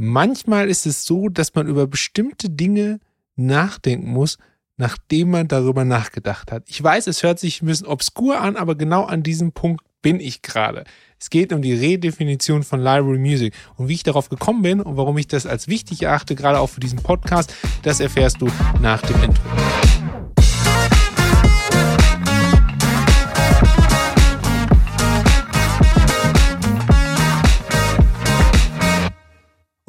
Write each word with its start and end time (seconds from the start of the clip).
manchmal 0.00 0.68
ist 0.68 0.86
es 0.86 1.04
so, 1.04 1.28
dass 1.28 1.54
man 1.54 1.66
über 1.66 1.86
bestimmte 1.86 2.48
Dinge 2.48 3.00
nachdenken 3.36 4.10
muss, 4.10 4.38
nachdem 4.76 5.30
man 5.30 5.46
darüber 5.46 5.84
nachgedacht 5.84 6.50
hat. 6.50 6.64
Ich 6.66 6.82
weiß, 6.82 7.06
es 7.06 7.22
hört 7.22 7.38
sich 7.38 7.60
ein 7.60 7.66
bisschen 7.66 7.86
obskur 7.86 8.40
an, 8.40 8.56
aber 8.56 8.74
genau 8.74 9.04
an 9.04 9.22
diesem 9.22 9.52
Punkt 9.52 9.84
bin 10.00 10.18
ich 10.18 10.40
gerade. 10.40 10.84
Es 11.18 11.28
geht 11.28 11.52
um 11.52 11.60
die 11.60 11.74
Redefinition 11.74 12.62
von 12.62 12.80
Library 12.80 13.18
Music. 13.18 13.54
Und 13.76 13.88
wie 13.88 13.94
ich 13.94 14.02
darauf 14.02 14.30
gekommen 14.30 14.62
bin 14.62 14.80
und 14.80 14.96
warum 14.96 15.18
ich 15.18 15.28
das 15.28 15.44
als 15.44 15.68
wichtig 15.68 16.02
erachte, 16.02 16.34
gerade 16.34 16.58
auch 16.58 16.68
für 16.68 16.80
diesen 16.80 17.02
Podcast, 17.02 17.54
das 17.82 18.00
erfährst 18.00 18.40
du 18.40 18.48
nach 18.80 19.02
dem 19.02 19.22
Intro. 19.22 19.42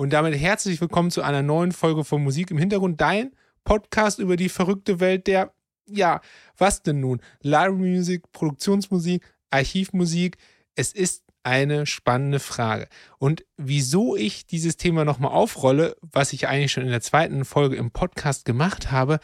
Und 0.02 0.14
damit 0.14 0.36
herzlich 0.36 0.82
willkommen 0.82 1.12
zu 1.12 1.22
einer 1.22 1.44
neuen 1.44 1.72
Folge 1.72 2.04
von 2.04 2.24
Musik 2.24 2.50
im 2.50 2.58
Hintergrund. 2.58 3.00
Dein 3.00 3.34
Podcast 3.64 4.18
über 4.18 4.36
die 4.36 4.50
verrückte 4.50 5.00
Welt 5.00 5.28
der, 5.28 5.54
ja, 5.86 6.22
was 6.58 6.82
denn 6.82 7.02
nun? 7.02 7.22
Library 7.42 7.98
Music, 7.98 8.24
Produktionsmusik, 8.32 9.24
Archivmusik. 9.52 10.38
Es 10.74 10.92
ist 10.92 11.24
eine 11.44 11.86
spannende 11.86 12.40
Frage. 12.40 12.88
Und 13.20 13.46
wieso 13.58 14.16
ich 14.16 14.48
dieses 14.48 14.76
Thema 14.76 15.06
nochmal 15.06 15.34
aufrolle, 15.34 15.96
was 16.02 16.34
ich 16.34 16.48
eigentlich 16.48 16.72
schon 16.72 16.86
in 16.86 16.90
der 16.90 17.02
zweiten 17.02 17.46
Folge 17.46 17.76
im 17.76 17.92
Podcast 17.92 18.44
gemacht 18.44 18.90
habe, 18.90 19.20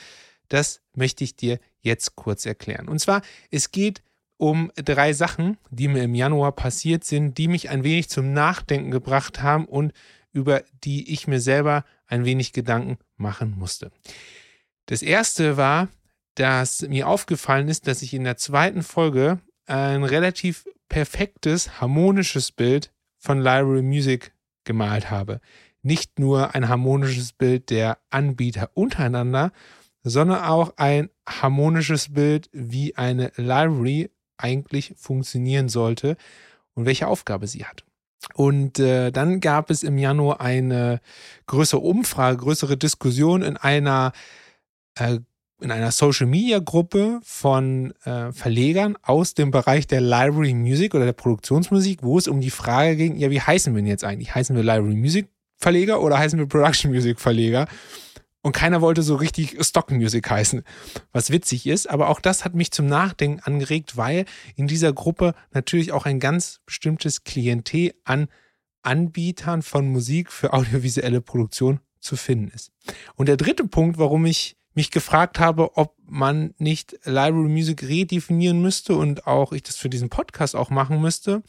das 0.48 0.82
möchte 0.94 1.24
ich 1.24 1.36
dir 1.36 1.58
jetzt 1.82 2.16
kurz 2.16 2.46
erklären. 2.46 2.88
Und 2.88 3.00
zwar, 3.00 3.24
es 3.50 3.72
geht 3.72 4.04
um 4.38 4.72
drei 4.76 5.14
Sachen, 5.14 5.58
die 5.72 5.88
mir 5.88 6.04
im 6.04 6.14
Januar 6.14 6.52
passiert 6.52 7.04
sind, 7.04 7.40
die 7.40 7.48
mich 7.48 7.72
ein 7.72 7.84
wenig 7.84 8.10
zum 8.10 8.34
Nachdenken 8.34 8.92
gebracht 8.92 9.42
haben 9.42 9.66
und 9.66 9.92
über 10.34 10.64
die 10.84 11.12
ich 11.12 11.28
mir 11.28 11.40
selber 11.40 11.86
ein 12.08 12.26
wenig 12.26 12.54
Gedanken 12.54 12.98
machen 13.16 13.56
musste. 13.58 13.92
Das 14.86 15.02
erste 15.02 15.58
war, 15.58 15.90
dass 16.36 16.82
mir 16.84 17.08
aufgefallen 17.08 17.68
ist, 17.68 17.88
dass 17.88 18.02
ich 18.02 18.14
in 18.14 18.24
der 18.24 18.38
zweiten 18.38 18.84
Folge 18.84 19.40
ein 19.66 20.04
relativ 20.04 20.66
perfektes, 20.88 21.82
harmonisches 21.82 22.52
Bild 22.52 22.94
von 23.18 23.40
Library 23.40 23.82
Music 23.82 24.34
gemalt 24.64 25.10
habe. 25.10 25.42
Nicht 25.82 26.20
nur 26.20 26.56
ein 26.56 26.70
harmonisches 26.70 27.34
Bild 27.34 27.70
der 27.70 27.98
Anbieter 28.10 28.72
untereinander, 28.76 29.52
sondern 30.04 30.44
auch 30.44 30.74
ein 30.78 31.10
harmonisches 31.28 32.14
Bild, 32.14 32.50
wie 32.54 32.96
eine 32.96 33.32
Library 33.36 34.10
eigentlich 34.38 34.94
funktionieren 34.96 35.70
sollte 35.70 36.16
und 36.76 36.86
welche 36.86 37.08
Aufgabe 37.08 37.48
sie 37.48 37.66
hat. 37.66 37.87
Und 38.34 38.80
äh, 38.80 39.12
dann 39.12 39.40
gab 39.40 39.70
es 39.70 39.84
im 39.84 39.98
Januar 39.98 40.42
eine 40.42 41.02
größere 41.46 41.80
Umfrage, 41.80 42.38
größere 42.38 42.78
Diskussion 42.78 43.42
in 43.42 43.58
einer 43.58 44.12
äh, 44.96 45.20
in 45.60 45.72
einer 45.72 45.92
Social 45.92 46.28
Media 46.28 46.60
Gruppe 46.60 47.20
von 47.24 47.92
äh, 48.04 48.32
Verlegern 48.32 48.96
aus 49.02 49.34
dem 49.34 49.50
Bereich 49.50 49.88
der 49.88 50.02
Library 50.02 50.54
Music 50.54 50.94
oder 50.94 51.06
der 51.06 51.14
Produktionsmusik, 51.14 52.04
wo 52.04 52.18
es 52.18 52.28
um 52.28 52.42
die 52.42 52.52
Frage 52.52 52.96
ging, 52.96 53.16
ja, 53.16 53.32
wie 53.32 53.42
heißen 53.42 53.74
wir 53.74 53.82
denn 53.82 53.90
jetzt 53.90 54.04
eigentlich? 54.04 54.36
Heißen 54.36 54.56
wir 54.56 54.64
Library 54.64 54.96
Music 54.96 55.30
Verleger 55.58 56.02
oder 56.02 56.20
heißen 56.20 56.38
wir 56.38 56.46
Production 56.46 56.92
Music 56.92 57.20
Verleger? 57.20 57.68
Und 58.42 58.54
keiner 58.54 58.82
wollte 58.82 59.02
so 59.02 59.16
richtig 59.16 59.58
Stock 59.62 59.92
Music 59.92 60.30
heißen, 60.30 60.64
was 61.12 61.32
witzig 61.32 61.68
ist. 61.68 61.90
Aber 61.90 62.10
auch 62.10 62.20
das 62.20 62.46
hat 62.46 62.56
mich 62.56 62.72
zum 62.72 62.86
Nachdenken 62.86 63.42
angeregt, 63.42 63.98
weil 63.98 64.26
in 64.56 64.68
dieser 64.68 64.94
Gruppe 64.94 65.34
natürlich 65.52 65.92
auch 65.92 66.06
ein 66.06 66.20
ganz 66.20 66.62
bestimmtes 66.66 67.24
Klientel 67.24 67.94
an 68.04 68.28
Anbietern 68.84 69.64
von 69.64 69.90
Musik 69.90 70.32
für 70.32 70.54
audiovisuelle 70.54 71.20
Produktion 71.20 71.82
zu 72.00 72.16
finden 72.16 72.52
ist. 72.54 72.72
Und 73.16 73.28
der 73.28 73.38
dritte 73.38 73.68
Punkt, 73.68 73.98
warum 73.98 74.26
ich 74.26 74.56
mich 74.74 74.92
gefragt 74.92 75.40
habe, 75.40 75.76
ob 75.76 75.96
man 76.06 76.54
nicht 76.58 76.98
Library 77.04 77.50
Music 77.50 77.84
redefinieren 77.84 78.62
müsste 78.62 78.96
und 78.96 79.26
auch 79.26 79.52
ich 79.52 79.64
das 79.64 79.76
für 79.76 79.90
diesen 79.90 80.10
Podcast 80.10 80.56
auch 80.56 80.70
machen 80.70 81.02
müsste, 81.02 81.42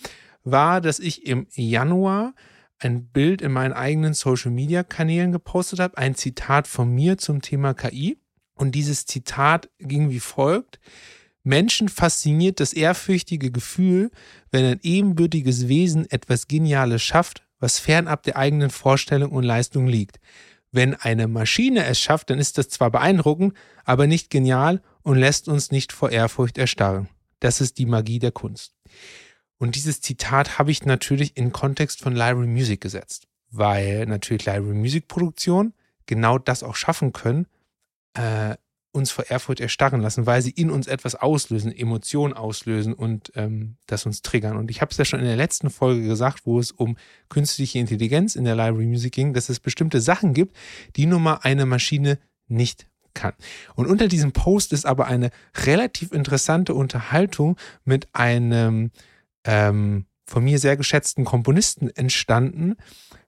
war, 0.45 0.81
dass 0.81 0.99
ich 0.99 1.27
im 1.27 1.47
Januar 1.53 2.35
ein 2.79 3.09
Bild 3.09 3.43
in 3.43 3.53
meinen 3.53 3.73
eigenen 3.73 4.15
Social-Media-Kanälen 4.15 5.33
gepostet 5.33 5.81
habe, 5.81 5.99
ein 5.99 6.15
Zitat 6.15 6.69
von 6.69 6.95
mir 6.95 7.19
zum 7.19 7.43
Thema 7.43 7.75
KI. 7.75 8.19
Und 8.55 8.75
dieses 8.75 9.07
Zitat 9.07 9.69
ging 9.79 10.11
wie 10.11 10.21
folgt. 10.21 10.81
Menschen 11.45 11.89
fasziniert 11.89 12.61
das 12.61 12.73
ehrfürchtige 12.73 13.51
Gefühl, 13.51 14.11
wenn 14.51 14.65
ein 14.65 14.81
ebenbürtiges 14.83 15.69
Wesen 15.69 16.11
etwas 16.11 16.49
Geniales 16.49 17.03
schafft, 17.03 17.47
was 17.61 17.79
fernab 17.79 18.23
der 18.25 18.37
eigenen 18.37 18.71
Vorstellung 18.71 19.31
und 19.33 19.45
Leistung 19.45 19.87
liegt. 19.87 20.19
Wenn 20.71 20.95
eine 20.95 21.29
Maschine 21.29 21.87
es 21.87 21.99
schafft, 21.99 22.31
dann 22.31 22.39
ist 22.39 22.59
das 22.59 22.69
zwar 22.69 22.91
beeindruckend, 22.91 23.55
aber 23.85 24.07
nicht 24.07 24.29
genial 24.31 24.83
und 25.03 25.17
lässt 25.17 25.49
uns 25.49 25.71
nicht 25.71 25.93
vor 25.93 26.11
Ehrfurcht 26.11 26.59
erstarren. 26.59 27.09
Das 27.41 27.61
ist 27.61 27.79
die 27.79 27.87
Magie 27.87 28.19
der 28.19 28.33
Kunst. 28.33 28.75
Und 29.59 29.75
dieses 29.75 30.01
Zitat 30.01 30.59
habe 30.59 30.71
ich 30.71 30.85
natürlich 30.85 31.37
in 31.37 31.53
Kontext 31.53 32.01
von 32.01 32.15
Library 32.15 32.47
Music 32.47 32.81
gesetzt, 32.81 33.27
weil 33.51 34.07
natürlich 34.07 34.47
Library 34.47 34.75
Music 34.75 35.09
Produktion 35.09 35.75
genau 36.07 36.39
das 36.39 36.63
auch 36.63 36.77
schaffen 36.77 37.13
können, 37.13 37.47
äh, 38.15 38.57
uns 38.93 39.11
vor 39.11 39.27
Ehrfurcht 39.29 39.61
erstarren 39.61 40.01
lassen, 40.01 40.27
weil 40.27 40.43
sie 40.43 40.51
in 40.51 40.71
uns 40.71 40.87
etwas 40.87 41.15
auslösen, 41.15 41.77
Emotionen 41.77 42.33
auslösen 42.33 42.95
und 42.95 43.33
ähm, 43.37 43.77
das 43.87 44.07
uns 44.07 44.23
triggern. 44.23 44.57
Und 44.57 44.71
ich 44.71 44.81
habe 44.81 44.91
es 44.91 44.97
ja 44.97 45.05
schon 45.05 45.21
in 45.21 45.27
der 45.27 45.37
letzten 45.37 45.71
Folge 45.71 46.07
gesagt, 46.07 46.47
wo 46.47 46.59
es 46.59 46.73
um 46.73 46.97
künstliche 47.29 47.79
Intelligenz 47.79 48.35
in 48.35 48.45
der 48.45 48.57
Library 48.57 48.87
Music 48.87 49.13
ging, 49.13 49.35
dass 49.35 49.51
es 49.51 49.61
bestimmte 49.61 50.01
Sachen 50.01 50.35
gibt, 50.35 50.57
die 50.97 51.07
nun 51.07 51.23
mal 51.23 51.41
eine 51.43 51.67
Maschine 51.67 52.19
nicht 52.49 52.87
kann. 53.15 53.35
Und 53.75 53.87
unter 53.87 54.09
diesem 54.09 54.33
Post 54.33 54.73
ist 54.73 54.87
aber 54.87 55.07
eine 55.07 55.31
relativ 55.67 56.13
interessante 56.13 56.75
Unterhaltung 56.75 57.57
mit 57.85 58.09
einem 58.15 58.91
ähm, 59.49 60.05
von 60.27 60.45
mir 60.45 60.59
sehr 60.59 60.77
geschätzten 60.77 61.25
Komponisten 61.25 61.89
entstanden, 61.89 62.77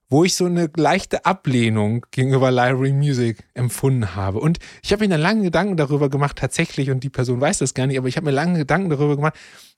wo 0.07 0.23
ich 0.23 0.35
so 0.35 0.45
eine 0.45 0.69
leichte 0.75 1.25
Ablehnung 1.25 2.05
gegenüber 2.11 2.51
Library 2.51 2.93
Music 2.93 3.43
empfunden 3.55 4.15
habe. 4.15 4.39
Und 4.39 4.59
ich 4.83 4.91
habe 4.91 5.03
mir 5.03 5.09
dann 5.09 5.21
lange 5.21 5.41
Gedanken 5.41 5.77
darüber 5.77 6.09
gemacht, 6.09 6.37
tatsächlich, 6.37 6.91
und 6.91 7.03
die 7.03 7.09
Person 7.09 7.41
weiß 7.41 7.57
das 7.57 7.73
gar 7.73 7.87
nicht, 7.87 7.97
aber 7.97 8.07
ich 8.07 8.17
habe 8.17 8.25
mir 8.25 8.31
lange 8.31 8.59
Gedanken 8.59 8.91
darüber 8.91 9.15
gemacht, 9.15 9.33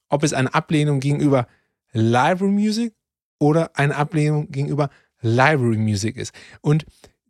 ob 0.09 0.23
es 0.23 0.33
eine 0.33 0.53
Ablehnung 0.53 0.99
gegenüber 0.99 1.47
Library 1.93 2.51
Music 2.51 2.93
oder 3.39 3.71
eine 3.75 3.95
Ablehnung 3.95 4.51
gegenüber 4.51 4.89
Library 5.21 5.77
Music 5.77 6.17
ist. 6.17 6.33
Und 6.59 6.85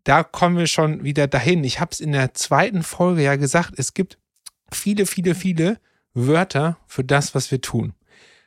da 0.06 0.24
kommen 0.24 0.57
wir 0.57 0.68
schon 0.68 1.03
wieder 1.03 1.28
dahin. 1.28 1.63
Ich 1.63 1.80
habe 1.80 1.91
es 1.91 2.00
in 2.00 2.13
der 2.13 2.34
zweiten 2.34 2.81
Folge 2.81 3.22
ja 3.22 3.35
gesagt, 3.35 3.74
es 3.78 3.94
gibt 3.94 4.18
viele, 4.72 5.06
viele, 5.06 5.35
viele 5.35 5.80
Wörter 6.16 6.78
für 6.88 7.03
das, 7.03 7.35
was 7.35 7.51
wir 7.51 7.62
tun. 7.62 7.94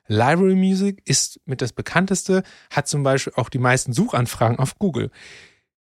Library 0.08 0.54
Music 0.54 1.02
ist 1.04 1.40
mit 1.46 1.62
das 1.62 1.72
bekannteste, 1.72 2.42
hat 2.70 2.88
zum 2.88 3.02
Beispiel 3.02 3.32
auch 3.36 3.48
die 3.48 3.58
meisten 3.58 3.92
Suchanfragen 3.92 4.58
auf 4.58 4.78
Google. 4.78 5.10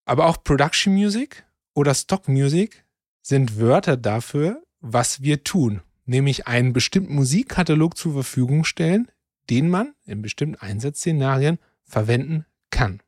Aber 0.04 0.26
auch 0.26 0.42
Production 0.44 0.94
Music 0.94 1.44
oder 1.74 1.94
Stock 1.94 2.28
Music 2.28 2.84
sind 3.22 3.58
Wörter 3.58 3.96
dafür, 3.96 4.62
was 4.80 5.22
wir 5.22 5.44
tun, 5.44 5.80
nämlich 6.04 6.46
einen 6.46 6.72
bestimmten 6.72 7.14
Musikkatalog 7.14 7.96
zur 7.96 8.12
Verfügung 8.12 8.64
stellen, 8.64 9.10
den 9.50 9.70
man 9.70 9.94
in 10.04 10.22
bestimmten 10.22 10.56
Einsatzszenarien 10.56 11.58
verwenden 11.84 12.44
kann. 12.70 13.00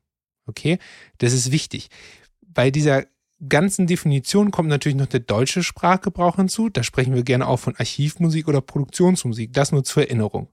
Okay, 0.45 0.79
das 1.19 1.33
ist 1.33 1.51
wichtig. 1.51 1.89
Bei 2.41 2.71
dieser 2.71 3.05
ganzen 3.47 3.85
Definition 3.85 4.51
kommt 4.51 4.69
natürlich 4.69 4.97
noch 4.97 5.07
der 5.07 5.19
deutsche 5.19 5.61
Sprachgebrauch 5.61 6.37
hinzu. 6.37 6.69
Da 6.69 6.83
sprechen 6.83 7.13
wir 7.13 7.23
gerne 7.23 7.47
auch 7.47 7.57
von 7.57 7.75
Archivmusik 7.75 8.47
oder 8.47 8.61
Produktionsmusik. 8.61 9.53
Das 9.53 9.71
nur 9.71 9.83
zur 9.83 10.03
Erinnerung. 10.03 10.47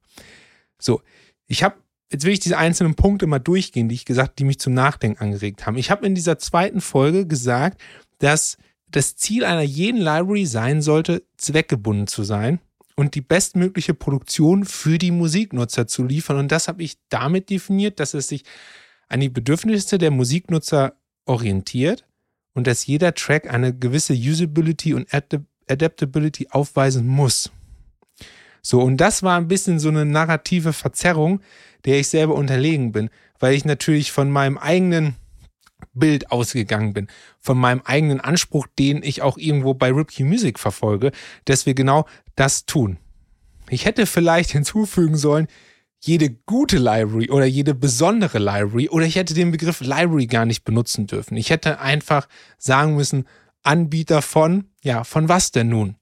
So, 0.78 1.02
ich 1.46 1.62
habe, 1.62 1.76
jetzt 2.10 2.24
will 2.24 2.32
ich 2.32 2.40
diese 2.40 2.58
einzelnen 2.58 2.94
Punkte 2.94 3.26
mal 3.26 3.38
durchgehen, 3.38 3.88
die 3.88 3.94
ich 3.94 4.04
gesagt, 4.04 4.38
die 4.38 4.44
mich 4.44 4.58
zum 4.58 4.74
Nachdenken 4.74 5.20
angeregt 5.20 5.66
haben. 5.66 5.76
Ich 5.76 5.90
habe 5.90 6.06
in 6.06 6.14
dieser 6.14 6.38
zweiten 6.38 6.80
Folge 6.80 7.26
gesagt, 7.26 7.80
dass 8.18 8.56
das 8.90 9.16
Ziel 9.16 9.44
einer 9.44 9.62
jeden 9.62 10.00
Library 10.00 10.46
sein 10.46 10.80
sollte, 10.80 11.24
zweckgebunden 11.36 12.06
zu 12.06 12.22
sein 12.22 12.60
und 12.96 13.14
die 13.14 13.20
bestmögliche 13.20 13.94
Produktion 13.94 14.64
für 14.64 14.98
die 14.98 15.10
Musiknutzer 15.10 15.86
zu 15.86 16.04
liefern. 16.04 16.38
Und 16.38 16.52
das 16.52 16.68
habe 16.68 16.82
ich 16.82 16.98
damit 17.08 17.50
definiert, 17.50 17.98
dass 17.98 18.14
es 18.14 18.28
sich 18.28 18.44
an 19.08 19.20
die 19.20 19.28
Bedürfnisse 19.28 19.98
der 19.98 20.10
Musiknutzer 20.10 20.96
orientiert 21.26 22.06
und 22.54 22.66
dass 22.66 22.86
jeder 22.86 23.14
Track 23.14 23.52
eine 23.52 23.76
gewisse 23.76 24.14
Usability 24.14 24.94
und 24.94 25.08
Adaptability 25.68 26.48
aufweisen 26.50 27.06
muss. 27.06 27.50
So, 28.66 28.80
und 28.80 28.96
das 28.96 29.22
war 29.22 29.36
ein 29.36 29.46
bisschen 29.46 29.78
so 29.78 29.90
eine 29.90 30.06
narrative 30.06 30.72
Verzerrung, 30.72 31.40
der 31.84 32.00
ich 32.00 32.08
selber 32.08 32.34
unterlegen 32.34 32.92
bin, 32.92 33.10
weil 33.38 33.54
ich 33.54 33.66
natürlich 33.66 34.10
von 34.10 34.30
meinem 34.30 34.56
eigenen 34.56 35.16
Bild 35.92 36.30
ausgegangen 36.30 36.94
bin, 36.94 37.08
von 37.40 37.58
meinem 37.58 37.82
eigenen 37.84 38.20
Anspruch, 38.20 38.66
den 38.78 39.02
ich 39.02 39.20
auch 39.20 39.36
irgendwo 39.36 39.74
bei 39.74 39.92
Ripkey 39.92 40.24
Music 40.24 40.58
verfolge, 40.58 41.12
dass 41.44 41.66
wir 41.66 41.74
genau 41.74 42.06
das 42.36 42.64
tun. 42.64 42.96
Ich 43.68 43.84
hätte 43.84 44.06
vielleicht 44.06 44.50
hinzufügen 44.52 45.18
sollen, 45.18 45.46
jede 46.00 46.30
gute 46.30 46.78
Library 46.78 47.30
oder 47.30 47.44
jede 47.44 47.74
besondere 47.74 48.38
Library 48.38 48.88
oder 48.88 49.04
ich 49.04 49.16
hätte 49.16 49.34
den 49.34 49.50
Begriff 49.50 49.80
Library 49.80 50.26
gar 50.26 50.46
nicht 50.46 50.64
benutzen 50.64 51.06
dürfen. 51.06 51.36
Ich 51.36 51.50
hätte 51.50 51.80
einfach 51.80 52.28
sagen 52.56 52.96
müssen, 52.96 53.26
Anbieter 53.62 54.22
von, 54.22 54.70
ja, 54.82 55.04
von 55.04 55.28
was 55.28 55.50
denn 55.50 55.68
nun? 55.68 55.96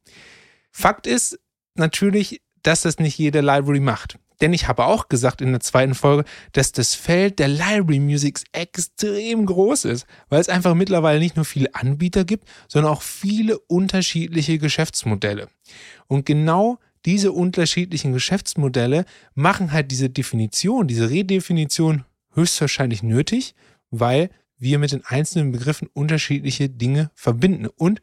Fakt 0.70 1.06
ist 1.06 1.38
natürlich, 1.74 2.41
dass 2.62 2.82
das 2.82 2.98
nicht 2.98 3.18
jede 3.18 3.40
Library 3.40 3.80
macht. 3.80 4.18
Denn 4.40 4.52
ich 4.52 4.66
habe 4.66 4.86
auch 4.86 5.08
gesagt 5.08 5.40
in 5.40 5.52
der 5.52 5.60
zweiten 5.60 5.94
Folge, 5.94 6.24
dass 6.50 6.72
das 6.72 6.94
Feld 6.94 7.38
der 7.38 7.46
Library 7.46 8.00
Musics 8.00 8.42
extrem 8.50 9.46
groß 9.46 9.84
ist, 9.84 10.04
weil 10.28 10.40
es 10.40 10.48
einfach 10.48 10.74
mittlerweile 10.74 11.20
nicht 11.20 11.36
nur 11.36 11.44
viele 11.44 11.72
Anbieter 11.74 12.24
gibt, 12.24 12.48
sondern 12.66 12.92
auch 12.92 13.02
viele 13.02 13.58
unterschiedliche 13.58 14.58
Geschäftsmodelle. 14.58 15.48
Und 16.08 16.26
genau 16.26 16.78
diese 17.04 17.32
unterschiedlichen 17.32 18.12
Geschäftsmodelle 18.12 19.04
machen 19.34 19.72
halt 19.72 19.90
diese 19.90 20.10
Definition, 20.10 20.88
diese 20.88 21.08
Redefinition 21.10 22.04
höchstwahrscheinlich 22.34 23.02
nötig, 23.02 23.54
weil 23.90 24.30
wir 24.58 24.78
mit 24.78 24.92
den 24.92 25.04
einzelnen 25.04 25.52
Begriffen 25.52 25.88
unterschiedliche 25.92 26.68
Dinge 26.68 27.10
verbinden. 27.14 27.66
Und 27.66 28.00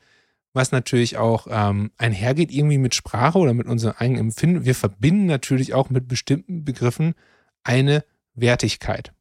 was 0.53 0.71
natürlich 0.71 1.17
auch 1.17 1.47
ähm, 1.49 1.91
einhergeht 1.97 2.51
irgendwie 2.51 2.77
mit 2.77 2.95
Sprache 2.95 3.37
oder 3.37 3.53
mit 3.53 3.67
unserem 3.67 3.95
eigenen 3.97 4.21
Empfinden. 4.21 4.65
Wir 4.65 4.75
verbinden 4.75 5.25
natürlich 5.25 5.73
auch 5.73 5.89
mit 5.89 6.07
bestimmten 6.07 6.65
Begriffen 6.65 7.13
eine 7.63 8.03
Wertigkeit. 8.33 9.11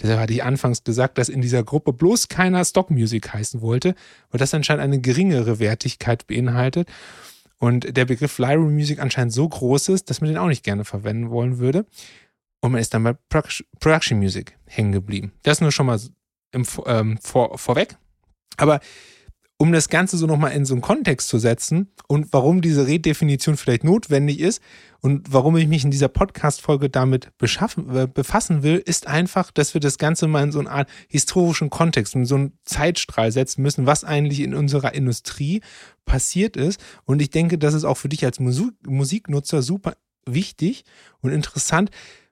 Deshalb 0.00 0.20
hatte 0.20 0.32
ich 0.32 0.44
anfangs 0.44 0.84
gesagt, 0.84 1.18
dass 1.18 1.28
in 1.28 1.40
dieser 1.40 1.62
Gruppe 1.64 1.92
bloß 1.92 2.28
keiner 2.28 2.64
Stock 2.64 2.90
Music 2.90 3.32
heißen 3.32 3.62
wollte, 3.62 3.94
weil 4.30 4.38
das 4.38 4.54
anscheinend 4.54 4.84
eine 4.84 5.00
geringere 5.00 5.58
Wertigkeit 5.58 6.26
beinhaltet. 6.26 6.88
Und 7.58 7.96
der 7.96 8.04
Begriff 8.04 8.38
Library 8.38 8.72
Music 8.72 9.00
anscheinend 9.00 9.32
so 9.32 9.48
groß 9.48 9.90
ist, 9.90 10.08
dass 10.08 10.20
man 10.20 10.28
den 10.28 10.38
auch 10.38 10.48
nicht 10.48 10.64
gerne 10.64 10.84
verwenden 10.84 11.30
wollen 11.30 11.58
würde. 11.58 11.86
Und 12.60 12.72
man 12.72 12.80
ist 12.80 12.94
dann 12.94 13.04
bei 13.04 13.14
Production 13.80 14.18
Music 14.18 14.56
hängen 14.66 14.92
geblieben. 14.92 15.32
Das 15.42 15.60
nur 15.60 15.72
schon 15.72 15.86
mal 15.86 16.00
im, 16.52 16.64
ähm, 16.86 17.18
vor, 17.18 17.58
vorweg. 17.58 17.96
Aber 18.56 18.80
um 19.60 19.72
das 19.72 19.90
Ganze 19.90 20.16
so 20.16 20.26
nochmal 20.26 20.52
in 20.52 20.64
so 20.64 20.72
einen 20.72 20.80
Kontext 20.80 21.28
zu 21.28 21.38
setzen 21.38 21.90
und 22.08 22.32
warum 22.32 22.62
diese 22.62 22.86
Redefinition 22.86 23.58
vielleicht 23.58 23.84
notwendig 23.84 24.40
ist 24.40 24.62
und 25.02 25.34
warum 25.34 25.54
ich 25.58 25.68
mich 25.68 25.84
in 25.84 25.90
dieser 25.90 26.08
Podcast-Folge 26.08 26.88
damit 26.88 27.26
äh, 27.26 28.06
befassen 28.06 28.62
will, 28.62 28.82
ist 28.82 29.06
einfach, 29.06 29.50
dass 29.50 29.74
wir 29.74 29.82
das 29.82 29.98
Ganze 29.98 30.28
mal 30.28 30.44
in 30.44 30.50
so 30.50 30.60
eine 30.60 30.70
Art 30.70 30.88
historischen 31.08 31.68
Kontext, 31.68 32.14
in 32.14 32.24
so 32.24 32.36
einen 32.36 32.58
Zeitstrahl 32.64 33.32
setzen 33.32 33.60
müssen, 33.60 33.84
was 33.84 34.02
eigentlich 34.02 34.40
in 34.40 34.54
unserer 34.54 34.94
Industrie 34.94 35.60
passiert 36.06 36.56
ist. 36.56 36.80
Und 37.04 37.20
ich 37.20 37.28
denke, 37.28 37.58
das 37.58 37.74
ist 37.74 37.84
auch 37.84 37.98
für 37.98 38.08
dich 38.08 38.24
als 38.24 38.40
Musik 38.40 38.72
Musiknutzer 38.86 39.60
super 39.60 39.92
wichtig 40.24 40.84
und 41.20 41.32
interessant, 41.32 41.90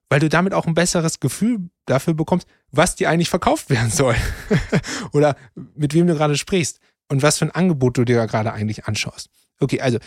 weil 0.09 0.21
du 0.21 0.31
damit 0.31 0.55
auch 0.55 0.67
ein 0.67 0.73
besseres 0.73 1.21
Gefühl 1.21 1.69
dafür 1.85 2.15
bekommst, 2.15 2.49
was 2.71 2.97
dir 2.97 3.11
eigentlich 3.11 3.29
verkauft 3.29 3.69
werden 3.69 3.91
soll 3.91 4.17
oder 5.13 5.37
mit 5.75 5.93
wem 5.93 6.07
du 6.07 6.15
gerade 6.15 6.39
sprichst 6.39 6.81
und 7.09 7.23
was 7.23 7.39
für 7.39 7.47
ein 7.47 7.51
Angebot 7.51 7.97
du 7.97 8.05
dir 8.05 8.27
gerade 8.27 8.53
eigentlich 8.53 8.87
anschaust. 8.87 9.31
Okay, 9.61 9.81
also 9.81 9.99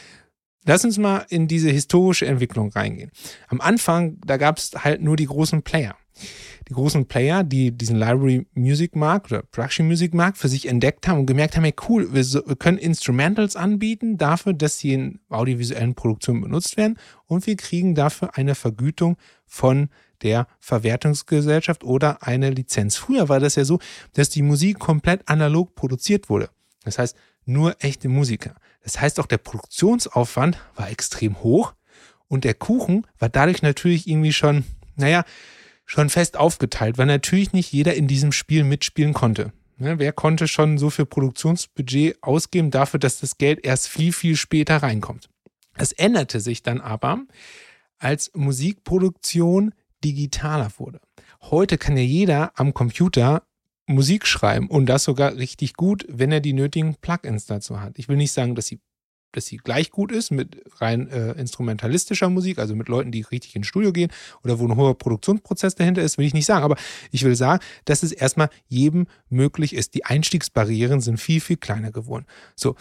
lass 0.66 0.86
uns 0.86 0.98
mal 0.98 1.26
in 1.30 1.48
diese 1.48 1.70
historische 1.70 2.26
Entwicklung 2.26 2.72
reingehen. 2.72 3.12
Am 3.48 3.62
Anfang, 3.62 4.18
da 4.26 4.38
gab 4.38 4.58
es 4.58 4.72
halt 4.76 5.02
nur 5.02 5.16
die 5.16 5.26
großen 5.26 5.64
Player. 5.64 5.96
Die 6.70 6.74
großen 6.74 7.06
Player, 7.08 7.44
die 7.44 7.72
diesen 7.72 7.98
Library 7.98 8.46
Music 8.54 8.96
Markt 8.96 9.32
oder 9.32 9.42
Production 9.42 9.88
Music 9.88 10.14
Markt 10.14 10.38
für 10.38 10.48
sich 10.48 10.68
entdeckt 10.68 11.08
haben 11.08 11.20
und 11.20 11.26
gemerkt 11.26 11.56
haben, 11.56 11.64
hey 11.64 11.74
cool, 11.90 12.14
wir, 12.14 12.24
so, 12.24 12.46
wir 12.46 12.56
können 12.56 12.78
Instrumentals 12.78 13.56
anbieten 13.56 14.18
dafür, 14.18 14.54
dass 14.54 14.78
sie 14.78 14.94
in 14.94 15.20
audiovisuellen 15.30 15.96
Produktionen 15.96 16.42
benutzt 16.42 16.78
werden 16.78 16.98
und 17.26 17.48
wir 17.48 17.56
kriegen 17.58 17.96
dafür 17.96 18.38
eine 18.38 18.56
Vergütung 18.56 19.18
von 19.46 19.90
der 20.22 20.48
Verwertungsgesellschaft 20.60 21.84
oder 21.84 22.24
eine 22.24 22.52
Lizenz. 22.52 22.96
Früher 22.96 23.28
war 23.28 23.40
das 23.40 23.56
ja 23.56 23.66
so, 23.66 23.80
dass 24.14 24.30
die 24.30 24.44
Musik 24.44 24.80
komplett 24.80 25.28
analog 25.28 25.76
produziert 25.76 26.30
wurde. 26.30 26.50
Das 26.84 26.98
heißt, 26.98 27.16
nur 27.46 27.76
echte 27.80 28.10
Musiker. 28.10 28.56
Das 28.84 29.00
heißt 29.00 29.20
auch, 29.20 29.28
der 29.28 29.38
Produktionsaufwand 29.38 30.58
war 30.76 30.90
extrem 30.90 31.42
hoch 31.42 31.74
und 32.28 32.44
der 32.44 32.54
Kuchen 32.54 33.06
war 33.20 33.30
dadurch 33.30 33.62
natürlich 33.62 34.08
irgendwie 34.08 34.34
schon, 34.34 34.64
naja, 34.96 35.24
schon 35.86 36.10
fest 36.10 36.38
aufgeteilt, 36.38 36.98
weil 36.98 37.06
natürlich 37.06 37.54
nicht 37.54 37.72
jeder 37.72 37.94
in 37.96 38.08
diesem 38.08 38.32
Spiel 38.32 38.64
mitspielen 38.64 39.14
konnte. 39.14 39.52
Ja, 39.80 39.98
wer 40.00 40.14
konnte 40.14 40.48
schon 40.48 40.78
so 40.78 40.90
viel 40.90 41.06
Produktionsbudget 41.06 42.22
ausgeben 42.22 42.72
dafür, 42.72 43.00
dass 43.00 43.20
das 43.20 43.38
Geld 43.38 43.66
erst 43.66 43.88
viel, 43.88 44.14
viel 44.14 44.36
später 44.36 44.78
reinkommt? 44.78 45.28
Es 45.76 45.92
änderte 45.92 46.40
sich 46.40 46.62
dann 46.62 46.82
aber, 46.82 47.24
als 47.98 48.32
Musikproduktion 48.34 49.74
digitaler 50.04 50.72
wurde. 50.78 51.00
Heute 51.42 51.78
kann 51.78 51.98
ja 51.98 52.04
jeder 52.04 52.52
am 52.56 52.74
Computer 52.74 53.44
Musik 53.88 54.26
schreiben 54.26 54.68
und 54.68 54.86
das 54.86 55.04
sogar 55.04 55.36
richtig 55.36 55.74
gut, 55.74 56.06
wenn 56.08 56.32
er 56.32 56.40
die 56.40 56.54
nötigen 56.54 56.96
Plugins 56.96 57.46
dazu 57.46 57.82
hat. 57.82 57.98
Ich 57.98 58.08
will 58.08 58.18
nicht 58.18 58.32
sagen, 58.32 58.56
dass 58.56 58.68
sie, 58.68 58.80
dass 59.32 59.46
sie 59.46 59.58
gleich 59.58 59.92
gut 59.92 60.12
ist 60.12 60.32
mit 60.32 60.62
rein 60.80 61.08
äh, 61.08 61.32
instrumentalistischer 61.34 62.30
Musik, 62.30 62.60
also 62.60 62.76
mit 62.76 62.88
Leuten, 62.90 63.12
die 63.12 63.22
richtig 63.22 63.56
ins 63.56 63.68
Studio 63.68 63.92
gehen 63.92 64.12
oder 64.44 64.60
wo 64.60 64.68
ein 64.68 64.76
hoher 64.76 64.98
Produktionsprozess 64.98 65.76
dahinter 65.76 66.02
ist, 66.02 66.18
will 66.18 66.26
ich 66.26 66.34
nicht 66.34 66.46
sagen. 66.46 66.64
Aber 66.64 66.78
ich 67.12 67.24
will 67.24 67.36
sagen, 67.36 67.64
dass 67.86 68.04
es 68.04 68.12
erstmal 68.12 68.50
jedem 68.68 69.08
möglich 69.30 69.74
ist. 69.74 69.94
Die 69.94 70.06
Einstiegsbarrieren 70.06 71.02
sind 71.02 71.18
viel, 71.18 71.42
viel 71.42 71.58
kleiner 71.58 71.92
geworden. 71.92 72.26
So, 72.56 72.76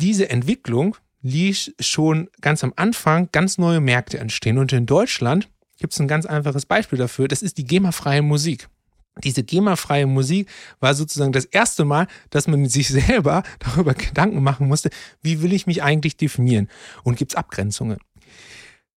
diese 0.00 0.30
Entwicklung 0.30 0.96
ließ 1.22 1.74
schon 1.80 2.28
ganz 2.40 2.62
am 2.64 2.72
Anfang 2.76 3.28
ganz 3.32 3.56
neue 3.58 3.80
Märkte 3.80 4.18
entstehen. 4.18 4.58
Und 4.58 4.72
in 4.72 4.86
Deutschland 4.86 5.48
gibt 5.78 5.92
es 5.92 6.00
ein 6.00 6.08
ganz 6.08 6.26
einfaches 6.26 6.66
Beispiel 6.66 6.98
dafür. 6.98 7.28
Das 7.28 7.42
ist 7.42 7.58
die 7.58 7.64
GEMA-freie 7.64 8.22
Musik 8.22 8.68
diese 9.22 9.44
GEMA-freie 9.44 10.06
Musik 10.06 10.50
war 10.80 10.94
sozusagen 10.94 11.32
das 11.32 11.44
erste 11.44 11.84
Mal, 11.84 12.08
dass 12.30 12.48
man 12.48 12.66
sich 12.66 12.88
selber 12.88 13.42
darüber 13.60 13.94
Gedanken 13.94 14.42
machen 14.42 14.66
musste, 14.66 14.90
wie 15.22 15.42
will 15.42 15.52
ich 15.52 15.66
mich 15.66 15.82
eigentlich 15.82 16.16
definieren 16.16 16.68
und 17.04 17.16
gibt 17.16 17.32
es 17.32 17.36
Abgrenzungen. 17.36 17.98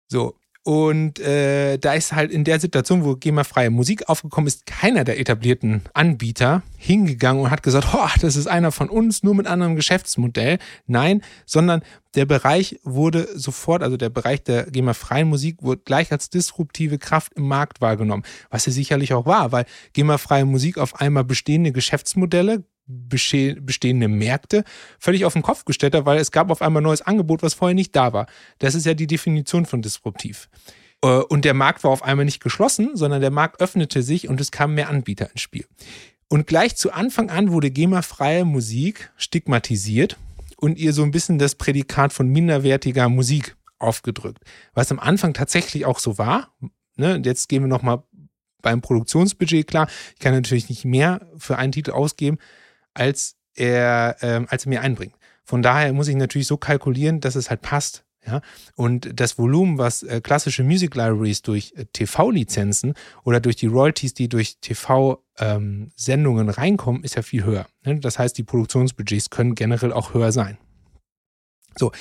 So, 0.08 0.36
und 0.66 1.20
äh, 1.20 1.78
da 1.78 1.94
ist 1.94 2.14
halt 2.14 2.32
in 2.32 2.44
der 2.44 2.60
Situation, 2.60 3.06
wo 3.06 3.16
GEMA-freie 3.16 3.70
Musik 3.70 4.10
aufgekommen 4.10 4.48
ist, 4.48 4.66
keiner 4.66 5.04
der 5.04 5.20
etablierten 5.20 5.84
Anbieter 5.94 6.64
hingegangen 6.76 7.44
und 7.44 7.52
hat 7.52 7.62
gesagt, 7.62 7.90
oh, 7.94 8.10
das 8.20 8.36
ist 8.36 8.48
einer 8.48 8.72
von 8.72 8.90
uns, 8.90 9.22
nur 9.22 9.36
mit 9.36 9.46
anderem 9.46 9.76
Geschäftsmodell. 9.76 10.58
Nein, 10.88 11.22
sondern 11.46 11.84
der 12.16 12.26
Bereich 12.26 12.80
wurde 12.84 13.28
sofort, 13.36 13.84
also 13.84 13.96
der 13.96 14.10
Bereich 14.10 14.42
der 14.42 14.64
GEMA-freien 14.64 15.30
Musik 15.30 15.62
wurde 15.62 15.84
gleich 15.86 16.12
als 16.12 16.32
disruptive 16.32 16.98
Kraft 16.98 17.34
im 17.36 17.48
Markt 17.48 17.80
wahrgenommen. 17.80 18.24
Was 18.50 18.66
ja 18.66 18.72
sicherlich 18.72 19.14
auch 19.14 19.28
war, 19.28 19.52
weil 19.52 19.66
GEMA-freie 19.94 20.46
Musik 20.46 20.80
auf 20.80 21.00
einmal 21.00 21.26
bestehende 21.26 21.74
Geschäftsmodelle 21.74 22.64
bestehende 22.88 24.08
Märkte 24.08 24.64
völlig 25.00 25.26
auf 25.26 25.34
den 25.34 25.42
Kopf 25.42 25.66
gestellt 25.66 25.96
hat, 25.96 26.06
weil 26.06 26.20
es 26.20 26.32
gab 26.32 26.52
auf 26.52 26.62
einmal 26.62 26.82
ein 26.82 26.86
neues 26.86 27.02
Angebot, 27.02 27.42
was 27.44 27.54
vorher 27.54 27.76
nicht 27.76 27.96
da 27.96 28.14
war. 28.14 28.28
Das 28.60 28.76
ist 28.76 28.86
ja 28.86 28.94
die 28.94 29.08
Definition 29.08 29.66
von 29.66 29.82
disruptiv. 29.82 30.50
Äh, 31.02 31.08
und 31.08 31.46
der 31.46 31.54
Markt 31.54 31.84
war 31.84 31.92
auf 31.92 32.04
einmal 32.04 32.26
nicht 32.26 32.42
geschlossen, 32.42 32.92
sondern 32.96 33.22
der 33.22 33.32
Markt 33.32 33.62
öffnete 33.62 34.04
sich 34.04 34.28
und 34.28 34.40
es 34.40 34.52
kamen 34.52 34.76
mehr 34.76 34.90
Anbieter 34.90 35.30
ins 35.32 35.42
Spiel. 35.42 35.66
Und 36.28 36.48
gleich 36.48 36.76
zu 36.76 36.92
Anfang 36.92 37.30
an 37.30 37.52
wurde 37.52 37.72
GEMA-freie 37.72 38.46
Musik 38.46 39.12
stigmatisiert 39.16 40.18
und 40.58 40.78
ihr 40.78 40.94
so 40.94 41.04
ein 41.04 41.12
bisschen 41.12 41.38
das 41.38 41.56
Prädikat 41.56 42.14
von 42.14 42.28
minderwertiger 42.28 43.10
Musik 43.10 43.56
aufgedrückt. 43.78 44.44
Was 44.74 44.92
am 44.92 45.00
Anfang 45.00 45.34
tatsächlich 45.34 45.86
auch 45.86 46.00
so 46.00 46.18
war. 46.18 46.56
Ne? 46.96 47.22
Jetzt 47.24 47.50
gehen 47.50 47.62
wir 47.62 47.68
nochmal 47.68 48.04
beim 48.62 48.82
Produktionsbudget 48.82 49.68
klar. 49.68 49.88
Ich 50.14 50.20
kann 50.20 50.34
natürlich 50.34 50.70
nicht 50.70 50.86
mehr 50.86 51.28
für 51.38 51.58
einen 51.58 51.72
Titel 51.72 51.92
ausgeben, 51.92 52.40
als 52.96 53.36
er, 53.54 54.18
ähm, 54.22 54.48
als 54.50 54.66
er 54.66 54.70
mir 54.70 54.82
einbringt. 54.82 55.16
Von 55.44 55.62
daher 55.62 55.94
muss 55.94 56.08
ich 56.08 56.16
natürlich 56.16 56.48
so 56.48 56.58
kalkulieren, 56.58 57.22
dass 57.22 57.36
es 57.36 57.50
halt 57.52 57.62
passt. 57.62 58.04
Ja? 58.26 58.42
Und 58.76 59.20
das 59.20 59.38
Volumen, 59.38 59.78
was 59.78 60.02
äh, 60.04 60.22
klassische 60.22 60.64
Music 60.64 60.96
Libraries 60.96 61.44
durch 61.44 61.74
äh, 61.76 61.86
TV-Lizenzen 61.86 62.96
oder 63.24 63.40
durch 63.40 63.56
die 63.56 63.68
Royalties, 63.68 64.16
die 64.16 64.28
durch 64.28 64.58
TV-Sendungen 64.60 66.48
ähm, 66.48 66.54
reinkommen, 66.54 67.04
ist 67.04 67.16
ja 67.16 67.22
viel 67.22 67.44
höher. 67.44 67.68
Ne? 67.86 68.00
Das 68.00 68.18
heißt, 68.18 68.38
die 68.38 68.44
Produktionsbudgets 68.44 69.30
können 69.30 69.54
generell 69.54 69.94
auch 69.94 70.14
höher 70.16 70.32
sein. 70.32 70.58
So, 71.78 71.92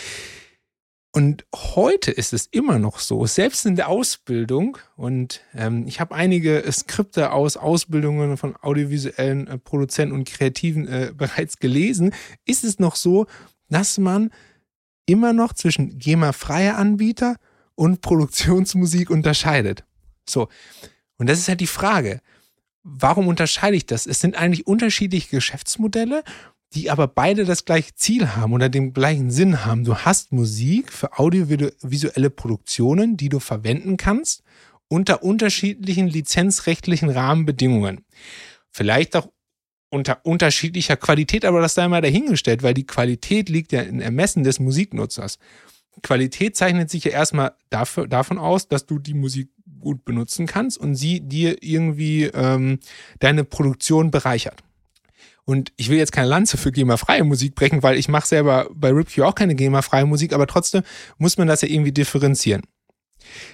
und 1.15 1.47
heute 1.55 2.11
ist 2.11 2.33
es 2.33 2.47
immer 2.47 2.81
noch 2.81 2.99
so, 2.99 3.25
selbst 3.25 3.67
in 3.67 3.77
der 3.77 3.89
Ausbildung, 3.89 4.79
und 4.97 5.43
ähm, 5.55 5.87
ich 5.87 6.01
habe 6.01 6.13
einige 6.13 6.65
Skripte 6.73 7.31
aus 7.31 7.57
Ausbildungen 7.57 8.37
von 8.37 8.57
audiovisuellen 8.57 9.47
äh, 9.47 9.57
Produzenten 9.59 10.13
und 10.13 10.29
Kreativen 10.29 10.89
äh, 10.89 11.13
bereits 11.17 11.59
gelesen, 11.59 12.13
ist 12.47 12.65
es 12.65 12.81
noch 12.81 12.97
so, 12.97 13.27
dass 13.69 13.97
man 13.97 14.31
immer 15.07 15.33
noch 15.33 15.53
zwischen 15.53 16.01
GEMA-freie 16.01 16.75
Anbieter 16.75 17.37
und 17.77 18.01
Produktionsmusik 18.01 19.09
unterscheidet. 19.09 19.85
So, 20.29 20.49
und 21.17 21.29
das 21.29 21.39
ist 21.39 21.47
halt 21.47 21.61
die 21.61 21.69
Frage. 21.69 22.23
Warum 22.83 23.29
unterscheide 23.29 23.77
ich 23.77 23.87
das? 23.87 24.09
Es 24.09 24.19
sind 24.19 24.35
eigentlich 24.35 24.67
unterschiedliche 24.67 25.31
Geschäftsmodelle 25.31 26.25
die 26.75 26.91
aber 26.91 27.07
beide 27.07 27.45
das 27.45 27.65
gleiche 27.65 27.95
Ziel 27.95 28.29
haben 28.31 28.53
oder 28.53 28.69
den 28.69 28.93
gleichen 28.93 29.31
Sinn 29.31 29.65
haben. 29.65 29.85
Du 29.85 29.97
hast 29.97 30.33
Musik 30.33 30.93
für 30.93 31.19
audiovisuelle 31.19 32.31
Produktionen, 32.31 33.17
die 33.17 33.29
du 33.29 33.39
verwenden 33.39 33.97
kannst 33.97 34.43
unter 34.89 35.23
unterschiedlichen 35.23 36.09
lizenzrechtlichen 36.09 37.11
Rahmenbedingungen. 37.11 38.05
Vielleicht 38.71 39.17
auch 39.17 39.29
unter 39.91 40.25
unterschiedlicher 40.25 40.97
Qualität, 40.97 41.45
aber 41.45 41.61
das 41.61 41.75
sei 41.75 41.87
mal 41.87 42.01
dahingestellt, 42.01 42.63
weil 42.63 42.75
die 42.75 42.87
Qualität 42.87 43.49
liegt 43.49 43.73
ja 43.73 43.83
im 43.83 44.01
Ermessen 44.01 44.43
des 44.43 44.59
Musiknutzers. 44.59 45.39
Qualität 46.03 46.57
zeichnet 46.57 46.91
sich 46.91 47.05
ja 47.05 47.13
erstmal 47.13 47.53
dafür, 47.71 48.09
davon 48.09 48.39
aus, 48.39 48.67
dass 48.67 48.87
du 48.87 48.99
die 48.99 49.15
Musik 49.15 49.51
gut 49.79 50.05
benutzen 50.05 50.47
kannst 50.47 50.79
und 50.79 50.97
sie 50.97 51.21
dir 51.21 51.63
irgendwie 51.63 52.25
ähm, 52.25 52.81
deine 53.21 53.45
Produktion 53.45 54.11
bereichert. 54.11 54.64
Und 55.45 55.73
ich 55.77 55.91
will 55.91 55.99
jetzt 55.99 56.13
keine 56.13 56.29
Lanze 56.29 56.57
für 56.57 56.73
GEMA-freie 56.73 57.25
Musik 57.25 57.55
brechen, 57.55 57.83
weil 57.83 57.99
ich 57.99 58.09
mache 58.09 58.27
selber 58.27 58.69
bei 58.75 58.91
RipQ 58.91 59.21
auch 59.21 59.35
keine 59.35 59.55
GEMA-freie 59.55 60.07
Musik, 60.07 60.33
aber 60.33 60.47
trotzdem 60.47 60.83
muss 61.19 61.37
man 61.37 61.49
das 61.49 61.61
ja 61.61 61.69
irgendwie 61.69 61.93
differenzieren. 61.93 62.63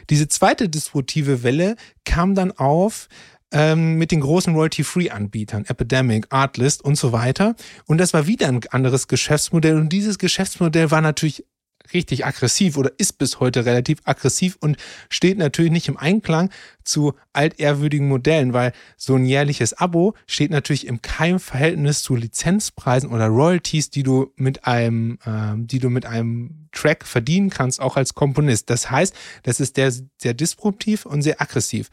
Diese 0.09 0.28
zweite 0.28 0.68
disruptive 0.68 1.42
Welle 1.42 1.76
kam 2.04 2.35
dann 2.35 2.52
auf 2.52 3.09
ähm, 3.52 3.97
mit 3.97 4.12
den 4.12 4.20
großen 4.20 4.54
Royalty-Free-Anbietern, 4.54 5.64
Epidemic, 5.66 6.26
Artlist 6.30 6.82
und 6.85 6.97
so 6.97 7.12
weiter. 7.12 7.56
Und 7.87 7.99
das 7.99 8.14
war 8.14 8.26
wieder 8.26 8.49
ein 8.49 8.61
anderes 8.70 9.09
Geschäftsmodell. 9.09 9.76
Und 9.76 9.88
dieses 9.88 10.18
Geschäftsmodell 10.18 10.90
war 10.90 11.00
natürlich 11.00 11.44
richtig 11.92 12.26
aggressiv 12.26 12.76
oder 12.76 12.92
ist 12.99 13.18
bis 13.18 13.40
heute 13.40 13.64
relativ 13.64 13.99
aggressiv 14.04 14.56
und 14.61 14.76
steht 15.09 15.38
natürlich 15.38 15.70
nicht 15.70 15.88
im 15.88 15.97
Einklang 15.97 16.50
zu 16.85 17.14
altehrwürdigen 17.32 18.09
Modellen, 18.09 18.52
weil 18.52 18.73
so 18.97 19.16
ein 19.16 19.25
jährliches 19.25 19.75
Abo 19.75 20.14
steht 20.26 20.50
natürlich 20.50 20.87
im 20.87 21.02
Keimverhältnis 21.02 22.02
zu 22.02 22.16
Lizenzpreisen 22.16 23.11
oder 23.11 23.26
Royalties, 23.26 23.90
die 23.90 24.02
du 24.02 24.32
mit 24.37 24.66
einem, 24.66 25.18
äh, 25.25 25.54
die 25.56 25.78
du 25.78 25.90
mit 25.90 26.06
einem 26.06 26.68
Track 26.73 27.06
verdienen 27.06 27.50
kannst, 27.50 27.80
auch 27.80 27.97
als 27.97 28.14
Komponist. 28.14 28.70
Das 28.70 28.90
heißt, 28.90 29.14
das 29.42 29.61
ist 29.61 29.76
sehr, 29.76 29.92
sehr 30.18 30.35
disruptiv 30.35 31.06
und 31.06 31.23
sehr 31.23 31.40
aggressiv. 31.40 31.90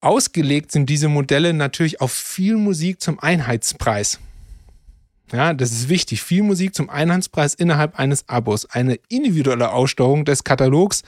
Ausgelegt 0.00 0.72
sind 0.72 0.90
diese 0.90 1.08
Modelle 1.08 1.52
natürlich 1.52 2.00
auf 2.00 2.12
viel 2.12 2.56
Musik 2.56 3.00
zum 3.00 3.20
Einheitspreis. 3.20 4.18
Ja, 5.32 5.54
das 5.54 5.72
ist 5.72 5.88
wichtig. 5.88 6.22
Viel 6.22 6.42
Musik 6.42 6.74
zum 6.74 6.90
Einheitspreis 6.90 7.54
innerhalb 7.54 7.98
eines 7.98 8.28
Abos. 8.28 8.66
Eine 8.66 8.98
individuelle 9.08 9.72
Aussteuerung 9.72 10.26
des 10.26 10.44
Katalogs, 10.44 11.02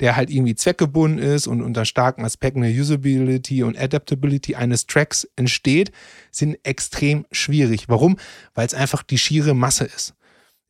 der 0.00 0.16
halt 0.16 0.30
irgendwie 0.30 0.56
zweckgebunden 0.56 1.20
ist 1.20 1.46
und 1.46 1.62
unter 1.62 1.84
starken 1.84 2.24
Aspekten 2.24 2.62
der 2.62 2.72
Usability 2.72 3.62
und 3.62 3.78
Adaptability 3.78 4.56
eines 4.56 4.86
Tracks 4.86 5.28
entsteht, 5.36 5.92
sind 6.32 6.58
extrem 6.64 7.24
schwierig. 7.30 7.88
Warum? 7.88 8.18
Weil 8.54 8.66
es 8.66 8.74
einfach 8.74 9.04
die 9.04 9.18
schiere 9.18 9.54
Masse 9.54 9.84
ist. 9.84 10.14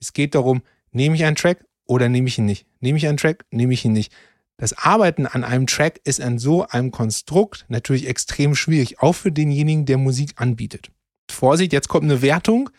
Es 0.01 0.13
geht 0.13 0.35
darum, 0.35 0.63
nehme 0.93 1.17
ich 1.17 1.25
einen 1.25 1.37
Track 1.37 1.65
oder 1.87 2.11
nehme 2.11 2.29
ich 2.29 2.39
ihn 2.39 2.47
nicht? 2.47 2.67
Nehme 2.81 2.99
ich 2.99 3.07
einen 3.07 3.17
Track, 3.17 3.47
nehme 3.51 3.73
ich 3.73 3.85
ihn 3.85 3.93
nicht? 3.93 4.13
Das 4.59 4.77
Arbeiten 4.77 5.27
an 5.27 5.45
einem 5.45 5.67
Track 5.67 6.01
ist 6.05 6.21
an 6.21 6.39
so 6.39 6.67
einem 6.67 6.91
Konstrukt 6.91 7.65
natürlich 7.69 8.07
extrem 8.07 8.55
schwierig, 8.55 9.01
auch 9.01 9.15
für 9.15 9.33
denjenigen, 9.33 9.87
der 9.87 9.99
Musik 9.99 10.33
anbietet. 10.37 10.91
Vorsicht, 11.31 11.73
jetzt 11.73 11.89
kommt 11.89 12.05
eine 12.05 12.23
Wertung 12.23 12.71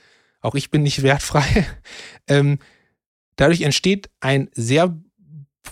auch 0.41 0.55
ich 0.55 0.71
bin 0.71 0.83
nicht 0.83 1.03
wertfrei. 1.03 1.65
Ähm, 2.31 2.59
dadurch 3.37 3.61
entsteht 3.61 4.11
ein 4.19 4.49
sehr 4.53 4.95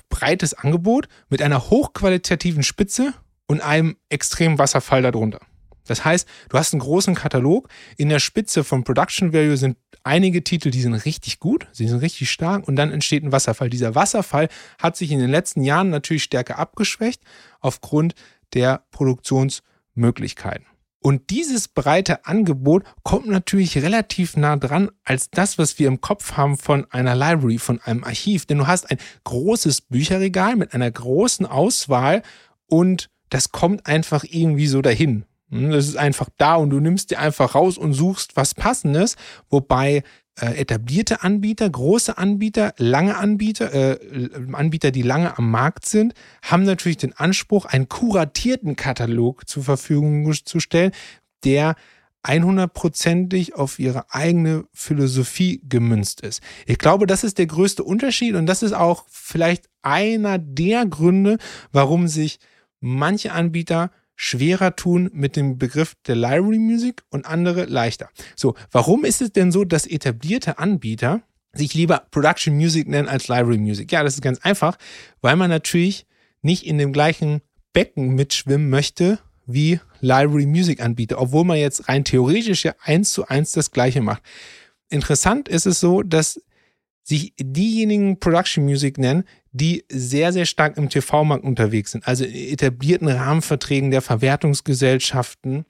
breites 0.09 0.55
Angebot 0.55 1.07
mit 1.29 1.43
einer 1.43 1.69
hochqualitativen 1.69 2.63
Spitze 2.63 3.13
und 3.45 3.61
einem 3.61 3.97
extremen 4.09 4.57
Wasserfall 4.57 5.03
darunter. 5.03 5.39
Das 5.85 6.03
heißt, 6.03 6.27
du 6.49 6.57
hast 6.57 6.73
einen 6.73 6.81
großen 6.81 7.15
Katalog. 7.15 7.69
In 7.95 8.09
der 8.09 8.19
Spitze 8.19 8.63
vom 8.63 8.83
Production 8.83 9.33
Value 9.33 9.57
sind 9.57 9.77
einige 10.03 10.43
Titel, 10.43 10.69
die 10.69 10.81
sind 10.81 10.93
richtig 10.93 11.39
gut, 11.39 11.67
sie 11.71 11.87
sind 11.87 11.99
richtig 11.99 12.29
stark 12.29 12.67
und 12.67 12.75
dann 12.75 12.91
entsteht 12.91 13.23
ein 13.23 13.31
Wasserfall. 13.31 13.69
Dieser 13.69 13.95
Wasserfall 13.95 14.49
hat 14.81 14.97
sich 14.97 15.11
in 15.11 15.19
den 15.19 15.29
letzten 15.29 15.63
Jahren 15.63 15.89
natürlich 15.89 16.23
stärker 16.23 16.59
abgeschwächt 16.59 17.21
aufgrund 17.59 18.15
der 18.53 18.83
Produktionsmöglichkeiten. 18.91 20.65
Und 21.07 21.29
dieses 21.29 21.69
breite 21.69 22.25
Angebot 22.25 22.83
kommt 23.01 23.27
natürlich 23.27 23.77
relativ 23.77 24.35
nah 24.35 24.57
dran 24.57 24.91
als 25.05 25.29
das, 25.29 25.57
was 25.57 25.79
wir 25.79 25.87
im 25.87 26.01
Kopf 26.01 26.33
haben 26.33 26.57
von 26.57 26.85
einer 26.91 27.15
Library, 27.15 27.59
von 27.59 27.79
einem 27.79 28.03
Archiv. 28.03 28.45
Denn 28.45 28.57
du 28.57 28.67
hast 28.67 28.91
ein 28.91 28.97
großes 29.23 29.83
Bücherregal 29.83 30.57
mit 30.57 30.73
einer 30.73 30.91
großen 30.91 31.45
Auswahl 31.45 32.23
und 32.65 33.09
das 33.29 33.53
kommt 33.53 33.85
einfach 33.85 34.25
irgendwie 34.29 34.67
so 34.67 34.81
dahin. 34.81 35.23
Hm, 35.49 35.69
das 35.71 35.87
ist 35.87 35.95
einfach 35.95 36.27
da 36.37 36.55
und 36.55 36.71
du 36.71 36.81
nimmst 36.81 37.11
dir 37.11 37.19
einfach 37.19 37.55
raus 37.55 37.77
und 37.77 37.93
suchst 37.93 38.35
was 38.35 38.53
Passendes, 38.53 39.15
wobei 39.49 40.03
etablierte 40.45 41.23
Anbieter, 41.23 41.69
große 41.69 42.17
Anbieter, 42.17 42.73
lange 42.77 43.17
Anbieter, 43.17 43.73
äh, 43.73 44.29
Anbieter, 44.53 44.91
die 44.91 45.01
lange 45.01 45.37
am 45.37 45.49
Markt 45.49 45.85
sind, 45.85 46.13
haben 46.43 46.63
natürlich 46.63 46.97
den 46.97 47.13
Anspruch, 47.13 47.65
einen 47.65 47.89
kuratierten 47.89 48.75
Katalog 48.75 49.47
zur 49.47 49.63
Verfügung 49.63 50.31
zu 50.33 50.59
stellen, 50.59 50.91
der 51.43 51.75
100%ig 52.23 53.55
auf 53.55 53.79
ihre 53.79 54.13
eigene 54.13 54.65
Philosophie 54.73 55.61
gemünzt 55.67 56.21
ist. 56.21 56.41
Ich 56.65 56.77
glaube, 56.77 57.07
das 57.07 57.23
ist 57.23 57.37
der 57.37 57.47
größte 57.47 57.83
Unterschied 57.83 58.35
und 58.35 58.45
das 58.45 58.63
ist 58.63 58.73
auch 58.73 59.05
vielleicht 59.09 59.69
einer 59.81 60.37
der 60.37 60.85
Gründe, 60.85 61.37
warum 61.71 62.07
sich 62.07 62.39
manche 62.79 63.31
Anbieter 63.31 63.91
schwerer 64.17 64.75
tun 64.75 65.09
mit 65.13 65.35
dem 65.35 65.57
Begriff 65.57 65.95
der 66.07 66.15
Library 66.15 66.57
Music 66.57 67.03
und 67.09 67.25
andere 67.25 67.65
leichter. 67.65 68.09
So, 68.35 68.55
warum 68.71 69.05
ist 69.05 69.21
es 69.21 69.31
denn 69.31 69.51
so, 69.51 69.63
dass 69.63 69.85
etablierte 69.85 70.57
Anbieter 70.57 71.21
sich 71.53 71.73
lieber 71.75 72.07
Production 72.11 72.55
Music 72.55 72.87
nennen 72.87 73.07
als 73.07 73.27
Library 73.29 73.59
Music? 73.59 73.91
Ja, 73.91 74.03
das 74.03 74.15
ist 74.15 74.21
ganz 74.21 74.39
einfach, 74.39 74.77
weil 75.21 75.35
man 75.35 75.49
natürlich 75.49 76.07
nicht 76.41 76.65
in 76.65 76.79
dem 76.79 76.91
gleichen 76.91 77.41
Becken 77.73 78.15
mitschwimmen 78.15 78.69
möchte 78.69 79.19
wie 79.45 79.79
Library 80.01 80.47
Music 80.47 80.81
Anbieter, 80.81 81.21
obwohl 81.21 81.45
man 81.45 81.57
jetzt 81.57 81.87
rein 81.87 82.03
theoretisch 82.03 82.65
ja 82.65 82.73
eins 82.81 83.13
zu 83.13 83.27
eins 83.27 83.51
das 83.51 83.71
gleiche 83.71 84.01
macht. 84.01 84.23
Interessant 84.89 85.47
ist 85.47 85.67
es 85.67 85.79
so, 85.79 86.01
dass 86.01 86.41
sich 87.03 87.33
diejenigen 87.39 88.19
Production 88.19 88.65
Music 88.65 88.97
nennen, 88.97 89.23
die 89.57 89.83
sehr, 89.89 90.31
sehr 90.31 90.45
stark 90.45 90.77
im 90.77 90.89
TV-Markt 90.89 91.43
unterwegs 91.43 91.91
sind, 91.91 92.07
also 92.07 92.23
in 92.23 92.53
etablierten 92.53 93.07
Rahmenverträgen 93.07 93.91
der 93.91 94.01
Verwertungsgesellschaften 94.01 95.65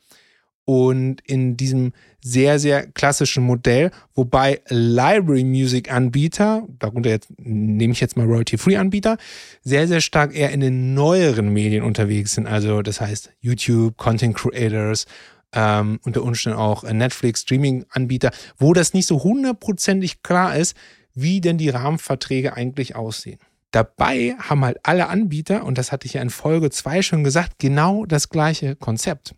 und 0.66 1.22
in 1.22 1.56
diesem 1.56 1.94
sehr, 2.22 2.60
sehr 2.60 2.88
klassischen 2.88 3.44
Modell, 3.44 3.90
wobei 4.16 4.60
Library 4.68 5.46
Music 5.46 5.90
Anbieter, 5.90 6.68
darunter 6.78 7.10
jetzt 7.10 7.30
nehme 7.38 7.94
ich 7.94 8.02
jetzt 8.02 8.18
mal 8.18 8.26
Royalty-Free 8.26 8.76
Anbieter, 8.76 9.18
sehr, 9.62 9.88
sehr 9.88 10.02
stark 10.02 10.36
eher 10.36 10.52
in 10.52 10.60
den 10.60 10.94
neueren 10.94 11.54
Medien 11.54 11.84
unterwegs 11.84 12.34
sind. 12.34 12.48
Also 12.48 12.82
das 12.82 13.00
heißt 13.00 13.32
YouTube, 13.40 13.96
Content 13.96 14.36
Creators, 14.36 15.06
ähm, 15.54 16.00
unter 16.04 16.24
Umständen 16.24 16.60
auch 16.60 16.84
Netflix, 16.84 17.44
Streaming-Anbieter, 17.44 18.32
wo 18.58 18.74
das 18.74 18.94
nicht 18.94 19.08
so 19.08 19.24
hundertprozentig 19.24 20.22
klar 20.22 20.58
ist, 20.58 20.76
wie 21.14 21.40
denn 21.40 21.58
die 21.58 21.70
Rahmenverträge 21.70 22.58
eigentlich 22.58 22.98
aussehen. 22.98 23.40
Dabei 23.72 24.36
haben 24.40 24.64
halt 24.64 24.78
alle 24.84 25.08
Anbieter, 25.08 25.66
und 25.66 25.78
das 25.78 25.92
hatte 25.92 26.08
ich 26.08 26.14
ja 26.14 26.22
in 26.22 26.30
Folge 26.30 26.70
2 26.70 27.02
schon 27.02 27.24
gesagt, 27.24 27.60
genau 27.60 28.06
das 28.06 28.30
gleiche 28.30 28.76
Konzept. 28.76 29.36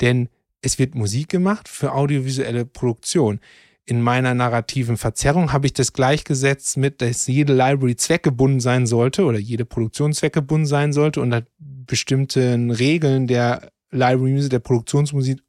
Denn 0.00 0.28
es 0.62 0.78
wird 0.78 0.94
Musik 0.94 1.28
gemacht 1.28 1.68
für 1.68 1.92
audiovisuelle 1.92 2.64
Produktion. 2.64 3.40
In 3.86 4.00
meiner 4.00 4.32
narrativen 4.32 4.96
Verzerrung 4.96 5.52
habe 5.52 5.66
ich 5.66 5.74
das 5.74 5.92
gleichgesetzt 5.92 6.78
mit, 6.78 7.02
dass 7.02 7.26
jede 7.26 7.52
Library 7.52 7.96
zweckgebunden 7.96 8.60
sein 8.60 8.86
sollte 8.86 9.24
oder 9.24 9.38
jede 9.38 9.66
Produktion 9.66 10.14
zweckgebunden 10.14 10.66
sein 10.66 10.94
sollte 10.94 11.20
und 11.20 11.44
bestimmten 11.58 12.70
Regeln 12.70 13.26
der 13.26 13.70
Library 13.90 14.32
Music, 14.32 14.50
der 14.50 14.60
Produktionsmusik 14.60 15.40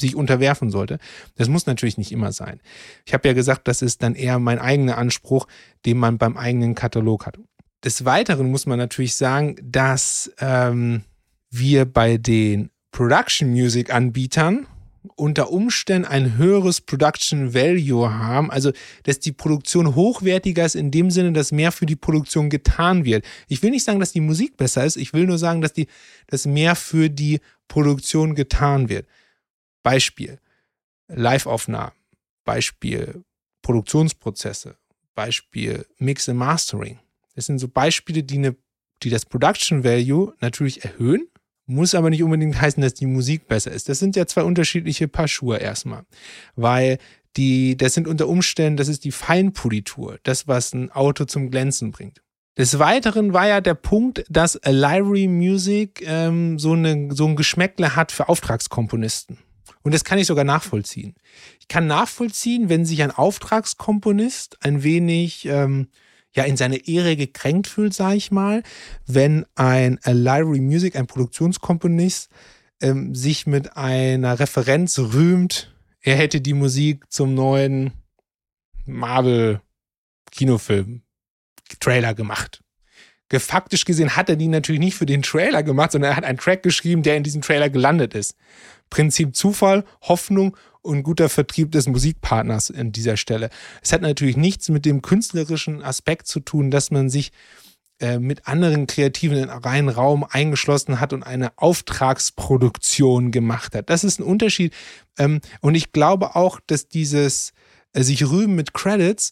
sich 0.00 0.16
unterwerfen 0.16 0.70
sollte. 0.70 0.98
Das 1.36 1.48
muss 1.48 1.66
natürlich 1.66 1.98
nicht 1.98 2.12
immer 2.12 2.32
sein. 2.32 2.60
Ich 3.04 3.12
habe 3.12 3.28
ja 3.28 3.34
gesagt, 3.34 3.68
das 3.68 3.82
ist 3.82 4.02
dann 4.02 4.14
eher 4.14 4.38
mein 4.38 4.58
eigener 4.58 4.96
Anspruch, 4.96 5.46
den 5.84 5.98
man 5.98 6.18
beim 6.18 6.36
eigenen 6.36 6.74
Katalog 6.74 7.26
hat. 7.26 7.38
Des 7.86 8.04
Weiteren 8.04 8.50
muss 8.50 8.66
man 8.66 8.80
natürlich 8.80 9.14
sagen, 9.14 9.54
dass 9.62 10.32
ähm, 10.40 11.04
wir 11.50 11.84
bei 11.84 12.16
den 12.16 12.70
Production 12.90 13.50
Music 13.50 13.94
Anbietern 13.94 14.66
unter 15.14 15.52
Umständen 15.52 16.08
ein 16.08 16.36
höheres 16.36 16.80
Production 16.80 17.54
Value 17.54 18.12
haben, 18.12 18.50
also 18.50 18.72
dass 19.04 19.20
die 19.20 19.30
Produktion 19.30 19.94
hochwertiger 19.94 20.64
ist 20.64 20.74
in 20.74 20.90
dem 20.90 21.12
Sinne, 21.12 21.32
dass 21.32 21.52
mehr 21.52 21.70
für 21.70 21.86
die 21.86 21.94
Produktion 21.94 22.50
getan 22.50 23.04
wird. 23.04 23.24
Ich 23.46 23.62
will 23.62 23.70
nicht 23.70 23.84
sagen, 23.84 24.00
dass 24.00 24.10
die 24.10 24.20
Musik 24.20 24.56
besser 24.56 24.84
ist, 24.84 24.96
ich 24.96 25.12
will 25.12 25.28
nur 25.28 25.38
sagen, 25.38 25.60
dass 25.60 25.72
die 25.72 25.86
dass 26.26 26.44
mehr 26.44 26.74
für 26.74 27.08
die 27.08 27.38
Produktion 27.68 28.34
getan 28.34 28.88
wird. 28.88 29.06
Beispiel 29.84 30.40
Live-Aufnahmen, 31.06 31.92
Beispiel 32.44 33.22
Produktionsprozesse, 33.62 34.76
Beispiel 35.14 35.86
Mix 35.98 36.28
and 36.28 36.40
Mastering. 36.40 36.98
Das 37.36 37.46
sind 37.46 37.58
so 37.58 37.68
Beispiele, 37.68 38.24
die, 38.24 38.38
eine, 38.38 38.56
die 39.02 39.10
das 39.10 39.24
Production 39.24 39.84
Value 39.84 40.34
natürlich 40.40 40.84
erhöhen, 40.84 41.28
muss 41.66 41.94
aber 41.94 42.10
nicht 42.10 42.22
unbedingt 42.22 42.60
heißen, 42.60 42.82
dass 42.82 42.94
die 42.94 43.06
Musik 43.06 43.46
besser 43.46 43.70
ist. 43.70 43.88
Das 43.88 43.98
sind 43.98 44.16
ja 44.16 44.26
zwei 44.26 44.42
unterschiedliche 44.42 45.06
Paar 45.06 45.28
Schuhe 45.28 45.58
erstmal, 45.58 46.04
weil 46.54 46.98
die, 47.36 47.76
das 47.76 47.94
sind 47.94 48.08
unter 48.08 48.28
Umständen, 48.28 48.76
das 48.76 48.88
ist 48.88 49.04
die 49.04 49.12
Feinpolitur, 49.12 50.18
das, 50.22 50.48
was 50.48 50.72
ein 50.72 50.90
Auto 50.90 51.26
zum 51.26 51.50
Glänzen 51.50 51.92
bringt. 51.92 52.22
Des 52.56 52.78
Weiteren 52.78 53.34
war 53.34 53.46
ja 53.46 53.60
der 53.60 53.74
Punkt, 53.74 54.24
dass 54.30 54.58
Library 54.64 55.28
Music 55.28 56.02
ähm, 56.06 56.58
so, 56.58 56.72
eine, 56.72 57.14
so 57.14 57.26
ein 57.26 57.36
Geschmäckle 57.36 57.94
hat 57.94 58.12
für 58.12 58.30
Auftragskomponisten. 58.30 59.38
Und 59.82 59.92
das 59.92 60.04
kann 60.04 60.18
ich 60.18 60.26
sogar 60.26 60.44
nachvollziehen. 60.44 61.14
Ich 61.60 61.68
kann 61.68 61.86
nachvollziehen, 61.86 62.70
wenn 62.70 62.86
sich 62.86 63.02
ein 63.02 63.10
Auftragskomponist 63.10 64.64
ein 64.64 64.82
wenig 64.82 65.46
ähm, 65.46 65.88
ja 66.36 66.44
in 66.44 66.56
seine 66.56 66.86
Ehre 66.86 67.16
gekränkt 67.16 67.66
fühlt, 67.66 67.94
sage 67.94 68.16
ich 68.16 68.30
mal, 68.30 68.62
wenn 69.06 69.46
ein 69.54 69.98
Library 70.04 70.60
Music, 70.60 70.94
ein 70.94 71.06
Produktionskomponist, 71.06 72.30
ähm, 72.82 73.14
sich 73.14 73.46
mit 73.46 73.76
einer 73.76 74.38
Referenz 74.38 74.98
rühmt, 74.98 75.74
er 76.00 76.16
hätte 76.16 76.40
die 76.40 76.54
Musik 76.54 77.10
zum 77.10 77.34
neuen 77.34 77.92
Marvel-Kinofilm, 78.84 81.02
Trailer 81.80 82.14
gemacht. 82.14 82.62
Faktisch 83.32 83.84
gesehen 83.84 84.14
hat 84.14 84.28
er 84.28 84.36
die 84.36 84.46
natürlich 84.46 84.80
nicht 84.80 84.94
für 84.94 85.04
den 85.04 85.22
Trailer 85.22 85.64
gemacht, 85.64 85.90
sondern 85.90 86.12
er 86.12 86.16
hat 86.16 86.24
einen 86.24 86.38
Track 86.38 86.62
geschrieben, 86.62 87.02
der 87.02 87.16
in 87.16 87.24
diesem 87.24 87.42
Trailer 87.42 87.70
gelandet 87.70 88.14
ist. 88.14 88.36
Prinzip 88.88 89.34
Zufall, 89.34 89.84
Hoffnung 90.02 90.56
und 90.86 91.02
guter 91.02 91.28
Vertrieb 91.28 91.72
des 91.72 91.86
Musikpartners 91.88 92.70
an 92.70 92.92
dieser 92.92 93.16
Stelle. 93.16 93.50
Es 93.82 93.92
hat 93.92 94.02
natürlich 94.02 94.36
nichts 94.36 94.68
mit 94.68 94.84
dem 94.84 95.02
künstlerischen 95.02 95.82
Aspekt 95.82 96.26
zu 96.26 96.40
tun, 96.40 96.70
dass 96.70 96.90
man 96.90 97.10
sich 97.10 97.32
äh, 97.98 98.18
mit 98.18 98.46
anderen 98.46 98.86
Kreativen 98.86 99.38
in 99.38 99.48
einen 99.48 99.88
Raum 99.88 100.24
eingeschlossen 100.28 101.00
hat 101.00 101.14
und 101.14 101.22
eine 101.22 101.56
Auftragsproduktion 101.56 103.30
gemacht 103.30 103.74
hat. 103.74 103.88
Das 103.88 104.04
ist 104.04 104.20
ein 104.20 104.24
Unterschied. 104.24 104.74
Ähm, 105.18 105.40
und 105.62 105.74
ich 105.74 105.92
glaube 105.92 106.36
auch, 106.36 106.60
dass 106.66 106.88
dieses 106.88 107.52
äh, 107.94 108.02
sich 108.02 108.28
rühmen 108.28 108.54
mit 108.54 108.74
Credits 108.74 109.30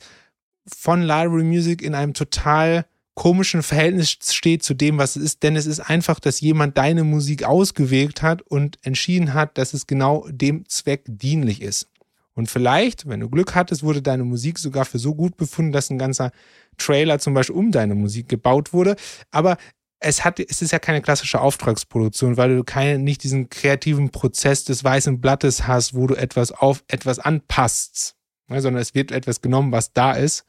von 0.67 1.03
Library 1.03 1.45
Music 1.45 1.83
in 1.83 1.95
einem 1.95 2.15
total 2.15 2.87
komischen 3.15 3.63
Verhältnis 3.63 4.11
steht 4.11 4.63
zu 4.63 4.75
dem, 4.75 4.99
was 4.99 5.17
es 5.17 5.23
ist, 5.23 5.43
denn 5.43 5.57
es 5.57 5.67
ist 5.67 5.81
einfach, 5.81 6.19
dass 6.19 6.41
jemand 6.41 6.77
deine 6.77 7.05
Musik 7.05 7.45
ausgewählt 7.45 8.23
hat 8.23 8.43
und 8.43 8.79
entschieden 8.83 9.35
hat, 9.35 9.57
dass 9.57 9.73
es 9.73 9.87
genau 9.87 10.27
dem 10.31 10.69
Zweck 10.69 11.05
dienlich 11.07 11.63
ist. 11.63 11.89
Und 12.35 12.51
vielleicht, 12.51 13.09
wenn 13.09 13.21
du 13.21 13.31
Glück 13.31 13.55
hattest, 13.55 13.85
wurde 13.85 14.03
deine 14.03 14.25
Musik 14.25 14.59
sogar 14.59 14.85
für 14.85 14.99
so 14.99 15.15
gut 15.15 15.37
befunden, 15.37 15.71
dass 15.71 15.91
ein 15.91 15.99
ganzer 15.99 16.33
Trailer 16.77 17.21
zum 17.21 17.33
Beispiel 17.35 17.55
um 17.55 17.71
deine 17.71 17.95
Musik 17.95 18.29
gebaut 18.29 18.73
wurde. 18.73 18.97
Aber 19.31 19.57
es, 20.01 20.25
hat, 20.25 20.41
es 20.41 20.61
ist 20.61 20.73
ja 20.73 20.81
keine 20.81 21.01
klassische 21.01 21.41
Auftragsproduktion, 21.41 22.37
weil 22.37 22.57
du 22.57 22.65
keine, 22.65 22.99
nicht 22.99 23.23
diesen 23.23 23.49
kreativen 23.49 24.11
Prozess 24.11 24.65
des 24.65 24.83
weißen 24.83 25.21
Blattes 25.21 25.69
hast, 25.69 25.95
wo 25.95 26.09
du 26.09 26.17
etwas 26.17 26.51
auf 26.51 26.83
etwas 26.89 27.21
anpasst, 27.21 28.17
ne, 28.49 28.61
sondern 28.61 28.83
es 28.83 28.97
wird 28.97 29.13
etwas 29.13 29.41
genommen, 29.41 29.71
was 29.71 29.93
da 29.93 30.13
ist 30.13 30.45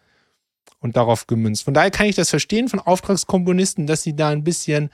und 0.86 0.96
darauf 0.96 1.26
gemünzt. 1.26 1.64
Von 1.64 1.74
daher 1.74 1.90
kann 1.90 2.06
ich 2.06 2.16
das 2.16 2.30
verstehen 2.30 2.70
von 2.70 2.80
Auftragskomponisten, 2.80 3.88
dass 3.88 4.04
sie 4.04 4.16
da 4.16 4.30
ein 4.30 4.44
bisschen, 4.44 4.90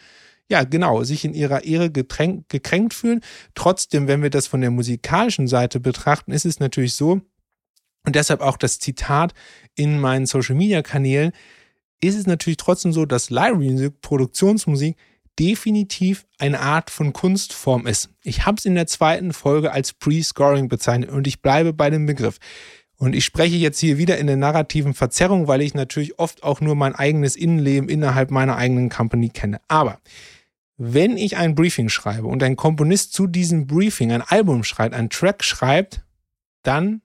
ja, 0.49 0.63
genau, 0.63 1.03
sich 1.03 1.25
in 1.25 1.33
ihrer 1.33 1.65
Ehre 1.65 1.91
getränkt, 1.91 2.47
gekränkt 2.47 2.93
fühlen. 2.93 3.19
Trotzdem, 3.55 4.07
wenn 4.07 4.23
wir 4.23 4.29
das 4.29 4.47
von 4.47 4.61
der 4.61 4.71
musikalischen 4.71 5.47
Seite 5.47 5.81
betrachten, 5.81 6.31
ist 6.31 6.45
es 6.45 6.59
natürlich 6.61 6.95
so, 6.95 7.21
und 8.03 8.15
deshalb 8.15 8.39
auch 8.39 8.57
das 8.57 8.79
Zitat 8.79 9.33
in 9.75 9.99
meinen 9.99 10.25
Social 10.25 10.55
Media 10.55 10.81
Kanälen, 10.81 11.33
ist 11.99 12.17
es 12.17 12.25
natürlich 12.25 12.57
trotzdem 12.57 12.93
so, 12.93 13.05
dass 13.05 13.29
Library 13.29 13.69
Music, 13.69 14.01
Produktionsmusik, 14.01 14.95
definitiv 15.37 16.25
eine 16.39 16.61
Art 16.61 16.89
von 16.89 17.13
Kunstform 17.13 17.85
ist. 17.85 18.09
Ich 18.23 18.45
habe 18.45 18.57
es 18.57 18.65
in 18.65 18.75
der 18.75 18.87
zweiten 18.87 19.33
Folge 19.33 19.71
als 19.71 19.93
Pre-Scoring 19.93 20.67
bezeichnet 20.67 21.09
und 21.09 21.27
ich 21.27 21.41
bleibe 21.41 21.73
bei 21.73 21.89
dem 21.89 22.05
Begriff. 22.05 22.39
Und 23.01 23.15
ich 23.15 23.25
spreche 23.25 23.55
jetzt 23.55 23.79
hier 23.79 23.97
wieder 23.97 24.19
in 24.19 24.27
der 24.27 24.37
narrativen 24.37 24.93
Verzerrung, 24.93 25.47
weil 25.47 25.63
ich 25.63 25.73
natürlich 25.73 26.19
oft 26.19 26.43
auch 26.43 26.61
nur 26.61 26.75
mein 26.75 26.93
eigenes 26.93 27.35
Innenleben 27.35 27.89
innerhalb 27.89 28.29
meiner 28.29 28.57
eigenen 28.57 28.89
Company 28.89 29.29
kenne. 29.29 29.59
Aber 29.67 29.99
wenn 30.77 31.17
ich 31.17 31.35
ein 31.35 31.55
Briefing 31.55 31.89
schreibe 31.89 32.27
und 32.27 32.43
ein 32.43 32.55
Komponist 32.55 33.13
zu 33.13 33.25
diesem 33.25 33.65
Briefing 33.65 34.11
ein 34.11 34.21
Album 34.21 34.63
schreibt, 34.63 34.93
ein 34.93 35.09
Track 35.09 35.43
schreibt, 35.43 36.03
dann 36.61 37.01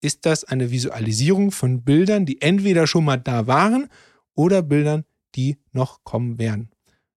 ist 0.00 0.24
das 0.24 0.44
eine 0.44 0.70
Visualisierung 0.70 1.50
von 1.50 1.82
Bildern, 1.82 2.26
die 2.26 2.40
entweder 2.40 2.86
schon 2.86 3.04
mal 3.04 3.16
da 3.16 3.48
waren 3.48 3.88
oder 4.36 4.62
Bildern, 4.62 5.04
die 5.34 5.58
noch 5.72 6.04
kommen 6.04 6.38
werden. 6.38 6.70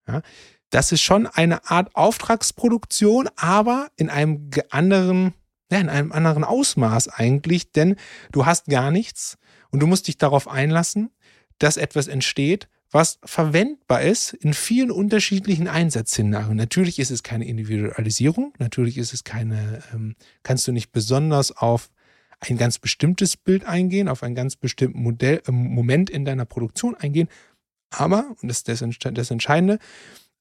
Ja, 0.07 0.21
das 0.69 0.93
ist 0.93 1.01
schon 1.01 1.27
eine 1.27 1.69
Art 1.69 1.93
Auftragsproduktion, 1.97 3.27
aber 3.35 3.89
in 3.97 4.09
einem 4.09 4.51
anderen 4.69 5.33
ja, 5.71 5.79
in 5.79 5.89
einem 5.89 6.11
anderen 6.11 6.43
Ausmaß 6.43 7.07
eigentlich, 7.07 7.71
denn 7.71 7.95
du 8.31 8.45
hast 8.45 8.67
gar 8.67 8.91
nichts 8.91 9.37
und 9.71 9.79
du 9.79 9.87
musst 9.87 10.07
dich 10.07 10.17
darauf 10.17 10.47
einlassen, 10.47 11.09
dass 11.57 11.77
etwas 11.77 12.07
entsteht, 12.07 12.67
was 12.91 13.19
verwendbar 13.23 14.01
ist 14.01 14.33
in 14.33 14.53
vielen 14.53 14.91
unterschiedlichen 14.91 15.67
Einsatzszenarien. 15.67 16.57
Natürlich 16.57 16.99
ist 16.99 17.09
es 17.09 17.23
keine 17.23 17.45
Individualisierung, 17.45 18.53
natürlich 18.59 18.97
ist 18.97 19.13
es 19.13 19.23
keine, 19.23 19.81
ähm, 19.93 20.15
kannst 20.43 20.67
du 20.67 20.73
nicht 20.73 20.91
besonders 20.91 21.55
auf 21.55 21.89
ein 22.41 22.57
ganz 22.57 22.79
bestimmtes 22.79 23.37
Bild 23.37 23.65
eingehen, 23.65 24.09
auf 24.09 24.23
einen 24.23 24.35
ganz 24.35 24.57
bestimmten 24.57 25.01
Modell, 25.01 25.41
äh, 25.47 25.51
Moment 25.51 26.09
in 26.09 26.25
deiner 26.25 26.45
Produktion 26.45 26.95
eingehen, 26.95 27.29
aber, 27.91 28.35
und 28.41 28.49
das 28.49 28.63
ist 28.63 28.67
das, 28.67 28.83
das 29.13 29.31
Entscheidende, 29.31 29.79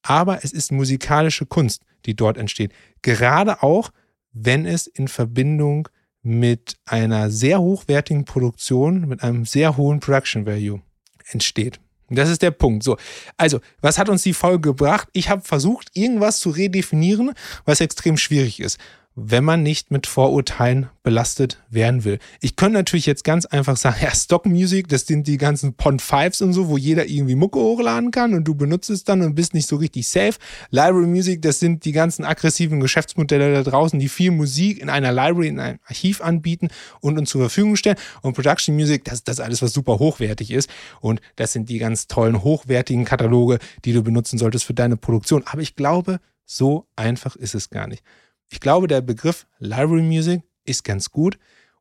aber 0.03 0.45
es 0.45 0.53
ist 0.53 0.73
musikalische 0.73 1.47
Kunst, 1.47 1.83
die 2.07 2.17
dort 2.17 2.39
entsteht. 2.39 2.73
Gerade 3.03 3.63
auch, 3.63 3.91
wenn 4.33 4.67
es 4.67 4.87
in 4.87 5.09
Verbindung 5.09 5.89
mit 6.23 6.77
einer 6.85 7.31
sehr 7.31 7.61
hochwertigen 7.61 8.25
Produktion, 8.25 9.09
mit 9.09 9.23
einem 9.23 9.47
sehr 9.47 9.77
hohen 9.77 10.01
Production 10.01 10.47
Value 10.47 10.83
entsteht. 11.31 11.81
Das 12.11 12.29
ist 12.29 12.43
der 12.43 12.51
Punkt. 12.51 12.83
So, 12.83 12.97
also, 13.37 13.61
was 13.81 13.97
hat 13.97 14.09
uns 14.09 14.25
die 14.25 14.35
Folge 14.35 14.71
gebracht? 14.71 15.09
Ich 15.13 15.29
habe 15.29 15.43
versucht, 15.43 15.91
irgendwas 15.95 16.41
zu 16.41 16.51
redefinieren, 16.51 17.33
was 17.65 17.81
extrem 17.81 18.17
schwierig 18.17 18.59
ist 18.59 18.79
wenn 19.23 19.45
man 19.45 19.63
nicht 19.63 19.91
mit 19.91 20.07
Vorurteilen 20.07 20.89
belastet 21.03 21.63
werden 21.69 22.05
will. 22.05 22.19
Ich 22.41 22.57
könnte 22.57 22.75
natürlich 22.75 23.05
jetzt 23.05 23.23
ganz 23.23 23.45
einfach 23.45 23.77
sagen, 23.77 23.97
ja, 24.03 24.15
Stock 24.15 24.47
Music, 24.47 24.89
das 24.89 25.07
sind 25.07 25.27
die 25.27 25.37
ganzen 25.37 25.75
Pond 25.75 26.01
Fives 26.01 26.41
und 26.41 26.55
so, 26.55 26.69
wo 26.69 26.79
jeder 26.79 27.07
irgendwie 27.07 27.35
Mucke 27.35 27.59
hochladen 27.59 28.11
kann 28.11 28.33
und 28.35 28.45
du 28.45 28.55
benutzt 28.55 28.89
es 28.89 29.05
dann 29.05 29.21
und 29.21 29.35
bist 29.35 29.53
nicht 29.53 29.69
so 29.69 29.77
richtig 29.77 30.09
safe. 30.09 30.35
Library 30.71 31.07
Music, 31.07 31.43
das 31.43 31.61
sind 31.61 31.85
die 31.85 31.93
ganzen 31.93 32.25
aggressiven 32.25 32.81
Geschäftsmodelle 32.81 33.53
da 33.53 33.63
draußen, 33.63 33.99
die 33.99 34.09
viel 34.09 34.31
Musik 34.31 34.81
in 34.81 34.89
einer 34.89 35.13
Library, 35.13 35.49
in 35.49 35.61
einem 35.61 35.79
Archiv 35.85 36.23
anbieten 36.23 36.69
und 37.01 37.19
uns 37.19 37.29
zur 37.29 37.43
Verfügung 37.43 37.77
stellen. 37.77 37.97
Und 38.23 38.35
Production 38.35 38.75
Music, 38.75 39.05
das 39.05 39.15
ist 39.15 39.29
das 39.29 39.41
alles, 39.41 39.61
was 39.61 39.73
super 39.73 39.99
hochwertig 39.99 40.51
ist. 40.51 40.71
Und 41.01 41.21
das 41.37 41.53
sind 41.53 41.69
die 41.69 41.79
ganz 41.79 42.07
tollen, 42.07 42.43
hochwertigen 42.43 43.05
Kataloge, 43.05 43.59
die 43.85 43.93
du 43.93 44.03
benutzen 44.03 44.39
solltest 44.39 44.65
für 44.65 44.75
deine 44.75 44.97
Produktion. 44.97 45.43
Aber 45.47 45.61
ich 45.61 45.77
glaube, 45.77 46.21
so 46.47 46.87
einfach 46.97 47.37
ist 47.37 47.55
es 47.55 47.71
gar 47.71 47.87
nicht. 47.87 48.03
Ich 48.51 48.61
glaube, 48.61 48.89
der 48.89 49.01
Begriff 49.01 49.47
Library 49.59 50.03
Music 50.03 50.43
ist 50.65 50.85
ganz 50.85 51.11
gut, 51.11 51.39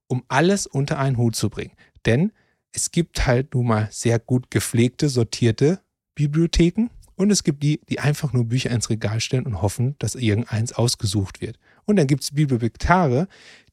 um 0.08 0.24
alles 0.28 0.68
unter 0.68 1.00
einen 1.00 1.18
Hut 1.18 1.36
zu 1.36 1.50
bringen. 1.50 1.74
Denn 2.06 2.32
es 2.72 2.92
gibt 2.92 3.26
halt 3.26 3.54
nun 3.54 3.68
mal 3.68 3.88
sehr 3.92 4.20
gut 4.20 4.52
gepflegte, 4.52 5.10
sortierte 5.10 5.82
Bibliotheken 6.16 6.90
und 7.16 7.32
es 7.32 7.44
gibt 7.44 7.64
die, 7.64 7.82
die 7.90 8.00
einfach 8.00 8.34
nur 8.34 8.46
Bücher 8.46 8.70
ins 8.70 8.90
Regal 8.90 9.20
stellen 9.20 9.46
und 9.46 9.62
hoffen, 9.62 9.96
dass 10.00 10.16
irgendeins 10.16 10.72
ausgesucht 10.72 11.42
wird. 11.42 11.58
Und 11.86 11.96
dann 11.98 12.08
gibt 12.08 12.24
es 12.24 12.32
Bibliothekare, 12.32 13.28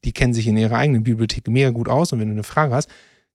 die 0.05 0.13
kennen 0.13 0.35
sich 0.35 0.47
in 0.47 0.57
ihrer 0.57 0.77
eigenen 0.77 1.05
Bibliothek 1.05 1.47
mega 1.49 1.71
gut 1.71 1.89
aus 1.89 2.13
und 2.13 2.19
wenn 2.19 2.29
du 2.29 2.33
eine 2.33 2.43
Frage 2.43 2.75
hast, 2.75 2.91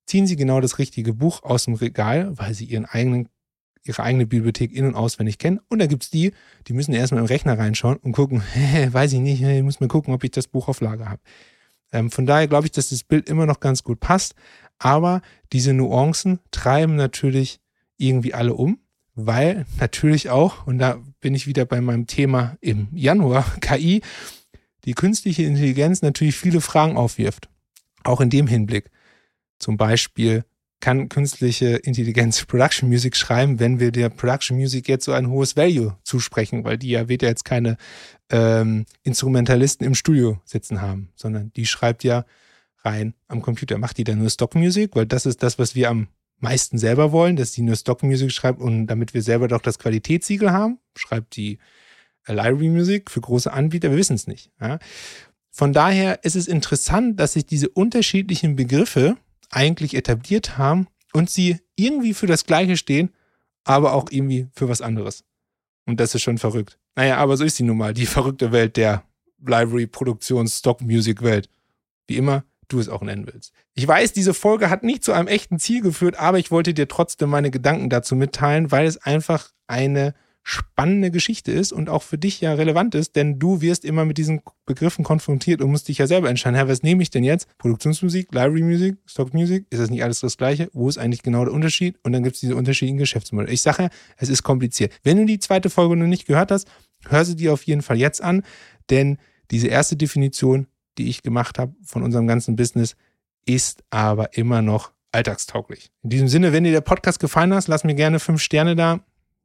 ziehen 0.06 0.28
sie 0.28 0.36
genau 0.36 0.60
das 0.60 0.80
richtige 0.80 1.14
Buch 1.14 1.44
aus 1.44 1.66
dem 1.66 1.76
Regal, 1.76 2.38
weil 2.38 2.54
sie 2.54 2.66
ihren 2.66 2.86
eigenen 2.86 3.30
ihre 3.84 4.04
eigene 4.04 4.26
Bibliothek 4.26 4.72
in- 4.72 4.86
und 4.86 4.96
auswendig 4.96 5.38
kennen. 5.38 5.60
Und 5.70 5.80
da 5.80 5.88
gibt 5.88 6.04
es 6.04 6.10
die, 6.10 6.34
die 6.68 6.74
müssen 6.74 6.94
erstmal 6.94 7.22
im 7.22 7.28
Rechner 7.28 7.58
reinschauen 7.58 7.98
und 7.98 8.12
gucken, 8.12 8.44
weiß 8.92 9.14
ich 9.14 9.20
nicht, 9.20 9.42
ich 9.42 9.64
muss 9.64 9.80
mal 9.80 9.88
gucken, 9.88 10.14
ob 10.14 10.24
ich 10.24 10.32
das 10.32 10.48
Buch 10.48 10.68
auf 10.68 10.82
Lager 10.82 11.10
habe. 11.10 11.22
Ähm, 11.92 12.12
von 12.12 12.26
daher 12.26 12.48
glaube 12.48 12.68
ich, 12.68 12.72
dass 12.72 12.90
das 12.90 13.04
Bild 13.04 13.30
immer 13.30 13.46
noch 13.46 13.60
ganz 13.60 13.84
gut 13.84 14.00
passt. 14.00 14.36
Aber 14.78 15.22
diese 15.52 15.74
Nuancen 15.74 16.40
treiben 16.52 16.96
natürlich 16.96 17.60
irgendwie 17.98 18.34
alle 18.34 18.54
um, 18.54 18.80
weil 19.14 19.66
natürlich 19.80 20.30
auch, 20.30 20.66
und 20.66 20.80
da 20.80 21.00
bin 21.20 21.36
ich 21.36 21.46
wieder 21.46 21.66
bei 21.66 21.82
meinem 21.82 22.08
Thema 22.08 22.58
im 22.62 22.88
Januar, 22.94 23.46
KI, 23.62 24.02
die 24.86 24.94
künstliche 24.94 25.44
Intelligenz 25.44 26.02
natürlich 26.02 26.36
viele 26.36 26.62
Fragen 26.62 26.98
aufwirft. 26.98 27.50
Auch 28.04 28.22
in 28.22 28.32
dem 28.32 28.48
Hinblick. 28.48 28.90
Zum 29.60 29.78
Beispiel, 29.78 30.44
kann 30.82 31.08
künstliche 31.10 31.78
Intelligenz 31.78 32.44
Production 32.48 32.90
Music 32.90 33.16
schreiben, 33.16 33.60
wenn 33.60 33.80
wir 33.80 33.92
der 33.92 34.10
Production 34.10 34.58
Music 34.58 34.90
jetzt 34.90 35.06
so 35.06 35.14
ein 35.14 35.30
hohes 35.30 35.56
Value 35.56 35.98
zusprechen, 36.04 36.64
weil 36.64 36.78
die 36.78 36.90
ja 36.90 37.02
ja 37.02 37.16
jetzt 37.22 37.46
keine 37.46 37.78
ähm, 38.30 38.86
Instrumentalisten 39.04 39.86
im 39.86 39.96
Studio 39.96 40.42
sitzen 40.44 40.82
haben, 40.82 41.10
sondern 41.16 41.54
die 41.54 41.66
schreibt 41.66 42.04
ja 42.04 42.26
rein 42.84 43.14
am 43.28 43.42
Computer. 43.42 43.78
Macht 43.78 43.98
die 43.98 44.04
dann 44.04 44.20
nur 44.20 44.30
Stock 44.30 44.56
Music, 44.56 44.96
weil 44.96 45.06
das 45.06 45.26
ist 45.26 45.44
das, 45.44 45.60
was 45.60 45.76
wir 45.76 45.90
am 45.90 46.08
meisten 46.40 46.78
selber 46.78 47.12
wollen, 47.12 47.36
dass 47.36 47.52
die 47.52 47.62
nur 47.62 47.76
Stock 47.76 48.04
Music 48.04 48.32
schreibt 48.32 48.60
und 48.60 48.88
damit 48.88 49.14
wir 49.14 49.22
selber 49.22 49.48
doch 49.48 49.62
das 49.62 49.80
Qualitätssiegel 49.80 50.52
haben, 50.52 50.80
schreibt 50.96 51.36
die 51.36 51.60
Library 52.28 52.70
Music 52.70 53.10
für 53.10 53.22
große 53.22 53.52
Anbieter, 53.52 53.92
wir 53.92 53.98
wissen 53.98 54.16
es 54.16 54.28
nicht. 54.28 54.52
Ja? 54.60 54.80
Von 55.50 55.74
daher 55.74 56.24
ist 56.24 56.36
es 56.36 56.48
interessant, 56.48 57.20
dass 57.20 57.34
sich 57.34 57.46
diese 57.46 57.70
unterschiedlichen 57.70 58.56
Begriffe 58.56 59.18
eigentlich 59.52 59.96
etabliert 59.96 60.58
haben 60.58 60.88
und 61.14 61.30
sie 61.30 61.60
irgendwie 61.76 62.14
für 62.14 62.28
das 62.28 62.46
Gleiche 62.46 62.78
stehen, 62.78 63.12
aber 63.64 63.94
auch 63.94 64.08
irgendwie 64.10 64.48
für 64.54 64.70
was 64.70 64.82
anderes. 64.82 65.24
Und 65.86 66.00
das 66.00 66.16
ist 66.16 66.22
schon 66.22 66.38
verrückt. 66.38 66.80
Naja, 66.96 67.18
aber 67.18 67.38
so 67.38 67.44
ist 67.44 67.58
sie 67.58 67.64
nun 67.64 67.78
mal, 67.78 67.94
die 67.94 68.06
verrückte 68.08 68.52
Welt 68.52 68.78
der 68.78 69.04
Library-Produktions-Stock-Music-Welt. 69.40 71.50
Wie 72.08 72.18
immer, 72.18 72.44
du 72.68 72.80
es 72.80 72.90
auch 72.90 73.02
nennen 73.02 73.28
willst. 73.32 73.54
Ich 73.74 73.88
weiß, 73.88 74.14
diese 74.14 74.34
Folge 74.34 74.70
hat 74.70 74.84
nicht 74.84 75.04
zu 75.04 75.12
einem 75.12 75.28
echten 75.28 75.60
Ziel 75.60 75.82
geführt, 75.82 76.18
aber 76.18 76.40
ich 76.40 76.52
wollte 76.52 76.74
dir 76.74 76.88
trotzdem 76.88 77.30
meine 77.30 77.52
Gedanken 77.52 77.90
dazu 77.90 78.16
mitteilen, 78.16 78.72
weil 78.72 78.86
es 78.86 78.98
einfach 78.98 79.52
eine 79.68 80.14
spannende 80.44 81.12
Geschichte 81.12 81.52
ist 81.52 81.72
und 81.72 81.90
auch 81.90 82.02
für 82.02 82.18
dich 82.18 82.42
ja 82.42 82.54
relevant 82.54 82.96
ist, 82.96 83.16
denn 83.16 83.38
du 83.38 83.62
wirst 83.62 83.86
immer 83.86 84.06
mit 84.06 84.18
diesen 84.18 84.42
Begriffen 84.66 85.04
konfrontiert 85.04 85.62
und 85.62 85.70
musst 85.70 85.88
dich 85.88 86.00
ja 86.00 86.08
selber 86.08 86.30
entscheiden, 86.30 86.56
Herr, 86.56 86.68
was 86.68 86.82
nehme 86.82 87.04
ich 87.04 87.12
denn 87.12 87.24
jetzt? 87.24 87.48
Produktionsmusik, 87.58 88.34
Library 88.34 88.64
Music, 88.64 88.98
Stock 89.06 89.34
Music? 89.34 89.68
Ist 89.70 89.80
das 89.80 89.90
nicht 89.90 90.04
alles 90.04 90.20
das 90.20 90.38
Gleiche? 90.38 90.70
Wo 90.74 90.90
ist 90.90 90.98
eigentlich 90.98 91.22
genau 91.22 91.46
der 91.46 91.54
Unterschied? 91.54 92.00
Und 92.04 92.14
dann 92.14 92.24
gibt 92.24 92.36
es 92.36 92.42
diese 92.42 92.56
unterschiedlichen 92.56 92.98
Geschäftsmodelle. 92.98 93.54
Ich 93.54 93.62
sage 93.62 93.90
es 94.18 94.30
ist 94.30 94.44
kompliziert. 94.44 94.94
Wenn 95.04 95.18
du 95.18 95.26
die 95.26 95.40
zweite 95.40 95.70
Folge 95.70 95.96
noch 95.96 96.08
nicht 96.08 96.26
gehört 96.26 96.52
hast, 96.52 96.68
hör 97.08 97.24
sie 97.24 97.36
dir 97.36 97.54
auf 97.54 97.64
jeden 97.64 97.82
Fall 97.82 97.98
jetzt 97.98 98.22
an, 98.22 98.44
denn 98.90 99.18
diese 99.52 99.68
erste 99.68 99.96
Definition, 99.96 100.68
die 100.98 101.08
ich 101.10 101.22
gemacht 101.22 101.60
habe 101.60 101.76
von 101.84 102.04
unserem 102.04 102.26
ganzen 102.26 102.56
Business, 102.56 102.96
ist 103.46 103.84
aber 103.90 104.36
immer 104.38 104.62
noch 104.62 104.92
alltagstauglich. 105.12 105.92
In 106.04 106.10
diesem 106.10 106.28
Sinne, 106.28 106.54
wenn 106.54 106.64
dir 106.64 106.72
der 106.72 106.82
Podcast 106.82 107.20
gefallen 107.20 107.54
hat, 107.54 107.68
lass 107.68 107.84
mir 107.84 107.96
gerne 107.96 108.20
fünf 108.20 108.42
Sterne 108.42 108.76
da 108.76 109.02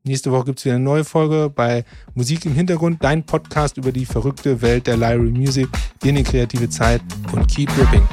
Nächste 0.07 0.31
Woche 0.31 0.45
gibt 0.45 0.61
es 0.61 0.65
wieder 0.65 0.77
eine 0.77 0.85
neue 0.85 1.03
Folge 1.03 1.51
bei 1.53 1.85
Musik 2.15 2.47
im 2.47 2.55
Hintergrund, 2.55 3.03
dein 3.03 3.27
Podcast 3.27 3.77
über 3.77 3.91
die 3.91 4.07
verrückte 4.07 4.63
Welt 4.63 4.87
der 4.87 4.97
Lyra 4.97 5.17
Music. 5.17 5.67
Dir 6.01 6.11
eine 6.11 6.23
kreative 6.23 6.69
Zeit 6.69 7.01
und 7.33 7.49
keep 7.49 7.69
ripping. 7.77 8.07